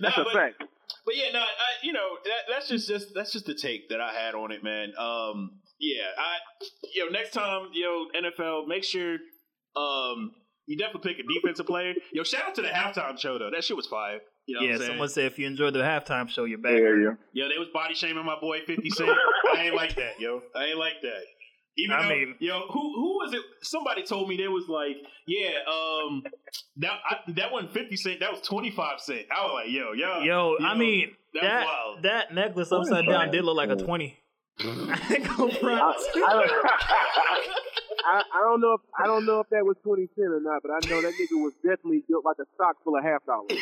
[0.00, 0.64] Nah, That's a but, fact.
[1.04, 1.44] But yeah, no, I,
[1.82, 4.62] you know that, that's just, just that's just the take that I had on it,
[4.62, 4.92] man.
[4.98, 6.36] Um, yeah, I,
[6.94, 9.18] yo, next time, yo, NFL, make sure,
[9.76, 10.32] um,
[10.66, 11.94] you definitely pick a defensive player.
[12.12, 13.50] Yo, shout out to the halftime show though.
[13.50, 14.20] That shit was fire.
[14.46, 16.72] You know what yeah, I'm someone said if you enjoyed the halftime show, you're back.
[16.72, 17.14] Yeah, yeah.
[17.32, 19.10] Yo, they was body shaming my boy Fifty Cent.
[19.56, 20.42] I ain't like that, yo.
[20.54, 21.22] I ain't like that.
[21.78, 23.40] Even I though, mean- yo, who who was it?
[23.62, 26.22] Somebody told me they was like, yeah, um,
[26.78, 28.20] that I, that wasn't fifty cent.
[28.20, 29.26] That was twenty five cent.
[29.34, 32.02] I was like, yo, yo, Yo, I mean that's that wild.
[32.02, 34.18] that necklace upside down did look like a twenty.
[34.64, 35.96] I front.
[38.04, 40.62] I, I don't know if I don't know if that was twenty cent or not,
[40.62, 43.50] but I know that nigga was definitely built like a sock full of half dollars.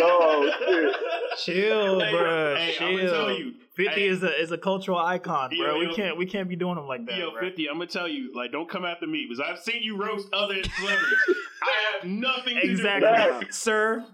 [0.00, 1.56] Oh shit.
[1.56, 2.56] Chill, Hey, bro.
[2.56, 2.86] hey, chill.
[2.88, 4.06] I'ma tell you, Fifty hey.
[4.08, 5.74] is a is a cultural icon, bro.
[5.74, 5.94] Yo, we yo.
[5.94, 7.16] can't we can't be doing them like that.
[7.18, 7.40] Yo, bro.
[7.40, 10.28] 50, I'm gonna tell you, like, don't come after me because I've seen you roast
[10.32, 11.18] other celebrities.
[11.62, 13.54] I have nothing to do with that.
[13.54, 14.04] sir.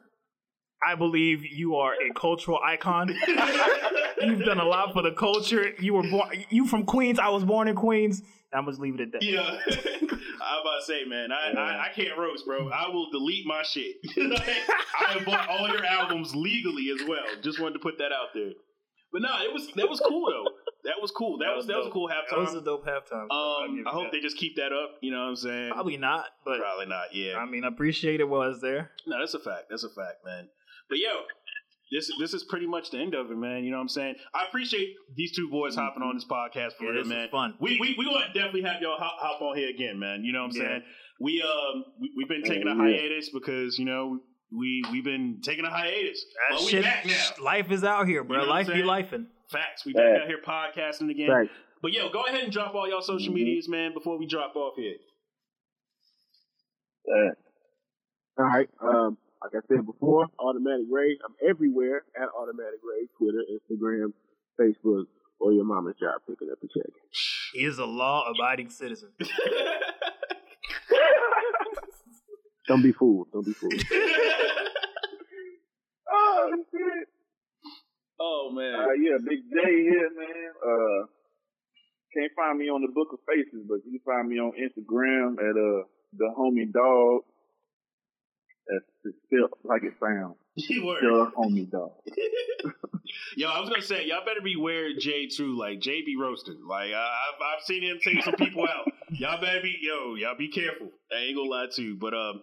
[0.86, 3.08] I believe you are a cultural icon.
[4.20, 5.72] You've done a lot for the culture.
[5.80, 6.44] You were born.
[6.50, 7.18] You from Queens.
[7.18, 8.22] I was born in Queens.
[8.52, 9.22] I'm just leave it at that.
[9.22, 12.68] Yeah, I'm about to say, man, I, I I can't roast, bro.
[12.68, 13.96] I will delete my shit.
[14.16, 17.24] I have bought all your albums legally as well.
[17.42, 18.52] Just wanted to put that out there.
[19.12, 20.50] But no, it was that was cool though.
[20.84, 21.38] That was cool.
[21.38, 23.30] That, was that was a cool That was a dope halftime.
[23.30, 24.12] Um, I hope that.
[24.12, 24.98] they just keep that up.
[25.00, 25.72] You know what I'm saying?
[25.72, 27.14] probably not, but Probably not.
[27.14, 27.38] Yeah.
[27.38, 28.90] I mean, I appreciate it while I was there.
[29.06, 29.70] No, that's a fact.
[29.70, 30.48] That's a fact, man.
[30.88, 31.22] But yo,
[31.92, 33.64] this this is pretty much the end of it, man.
[33.64, 34.14] You know what I'm saying?
[34.34, 37.28] I appreciate these two boys hopping on this podcast for Yeah, real, man.
[37.30, 37.54] fun.
[37.60, 40.24] We we we gonna definitely have y'all hop, hop on here again, man.
[40.24, 40.68] You know what I'm Yeah.
[40.68, 40.82] saying?
[41.20, 44.20] We um we, we've been taking a hiatus because you know
[44.56, 46.24] we we've been taking a hiatus.
[46.50, 47.30] That but we shit, back now.
[47.42, 48.40] life is out here, bro.
[48.40, 48.84] You know life be saying?
[48.84, 49.26] lifing.
[49.50, 49.84] Facts.
[49.86, 50.20] We back Facts.
[50.22, 51.28] out here podcasting again.
[51.28, 51.52] Thanks.
[51.82, 53.36] But yo, go ahead and drop all y'all social Mhm.
[53.36, 54.96] medias, man, before we drop off here.
[57.06, 57.30] Yeah.
[58.38, 58.68] All right.
[58.82, 61.18] Um, like I said before, Automatic Ray.
[61.24, 63.06] I'm everywhere at Automatic Ray.
[63.18, 64.12] Twitter, Instagram,
[64.58, 65.04] Facebook,
[65.38, 66.90] or your mama's job picking up a check.
[67.52, 69.10] He is a law-abiding citizen.
[72.66, 73.28] Don't be fooled.
[73.32, 73.74] Don't be fooled.
[76.16, 77.08] Oh shit.
[78.20, 78.74] oh man.
[78.74, 80.50] Uh, yeah, Big J here, man.
[80.62, 81.06] Uh,
[82.14, 85.34] can't find me on the Book of Faces, but you can find me on Instagram
[85.42, 85.82] at uh
[86.16, 87.22] the homie dog.
[88.68, 90.36] That's it's spelled like it sounds.
[90.84, 91.32] Word.
[91.36, 91.92] on me, dog.
[93.36, 95.56] Yo, I was gonna say y'all better beware Jay too.
[95.58, 96.60] Like Jay be roasting.
[96.66, 98.86] Like I, I've I've seen him take some people out.
[99.10, 100.14] Y'all better be yo.
[100.14, 100.88] Y'all be careful.
[101.12, 101.96] I ain't gonna lie to you.
[101.96, 102.42] But um,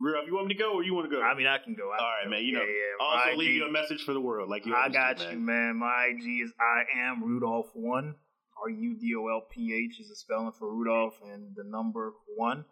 [0.00, 1.22] Rudolph, you want me to go or you want to go?
[1.22, 1.90] I mean, I can go.
[1.90, 2.40] I All right, can man.
[2.40, 2.46] go.
[2.46, 3.04] You know, Yeah, yeah.
[3.04, 4.48] also My leave you a message for the world.
[4.48, 5.76] Like you I got do, you, man.
[5.76, 8.14] My IG is I am Rudolph one.
[8.62, 12.12] R U D O L P H is the spelling for Rudolph and the number
[12.36, 12.64] one.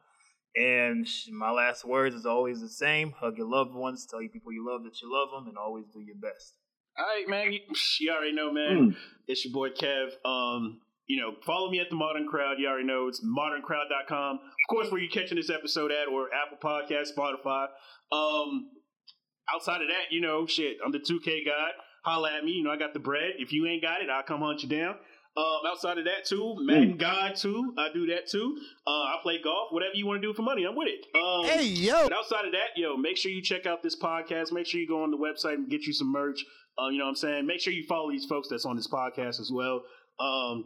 [0.58, 4.52] And my last words is always the same: hug your loved ones, tell your people
[4.52, 6.54] you love that you love them, and always do your best.
[6.98, 7.52] All right, man.
[7.52, 7.60] You,
[8.00, 8.90] you already know, man.
[8.90, 8.96] Mm.
[9.28, 10.08] It's your boy Kev.
[10.24, 12.58] Um, you know, follow me at the Modern CRWD.
[12.58, 14.34] You already know it's moderncrwd.com.
[14.36, 17.66] Of course, where you're catching this episode at, or Apple Podcast, Spotify.
[18.10, 18.70] Um,
[19.54, 21.68] outside of that, you know, shit, I'm the 2K guy.
[22.04, 22.52] Holla at me.
[22.52, 23.34] You know, I got the bread.
[23.38, 24.96] If you ain't got it, I'll come hunt you down.
[25.38, 27.72] Um, outside of that too, Madden God too.
[27.78, 28.58] I do that too.
[28.86, 29.68] Uh, I play golf.
[29.70, 31.06] Whatever you want to do for money, I'm with it.
[31.14, 32.04] Um, Hey, yo.
[32.08, 34.50] but outside of that, yo, make sure you check out this podcast.
[34.52, 36.44] Make sure you go on the website and get you some merch.
[36.76, 37.46] Um, you know what I'm saying?
[37.46, 39.82] Make sure you follow these folks that's on this podcast as well.
[40.18, 40.64] Um,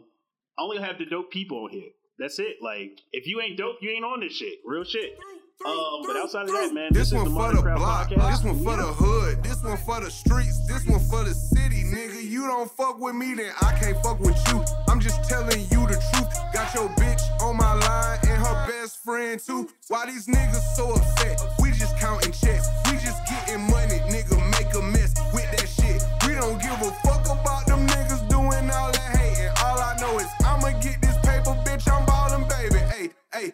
[0.57, 1.89] I only have the dope people on here.
[2.17, 2.57] That's it.
[2.61, 4.59] Like, if you ain't dope, you ain't on this shit.
[4.65, 5.17] Real shit.
[5.65, 7.77] Um, but outside of that, man, This this, is one the for Modern the CRWD
[7.77, 8.09] block.
[8.09, 8.31] podcast.
[8.31, 9.32] This one for the hood
[9.63, 12.21] one for the streets, this one for the city, nigga.
[12.21, 14.63] You don't fuck with me, then I can't fuck with you.
[14.89, 16.29] I'm just telling you the truth.
[16.53, 19.69] Got your bitch on my line and her best friend too.
[19.87, 21.41] Why these niggas so upset?
[21.59, 22.67] We just counting checks.
[22.85, 24.37] We just getting money, nigga.
[24.51, 26.03] Make a mess with that shit.
[26.27, 29.51] We don't give a fuck about them niggas doing all that hating.
[29.63, 31.89] All I know is I'ma get this paper, bitch.
[31.91, 32.79] I'm ballin', baby.
[32.91, 33.51] Hey, hey.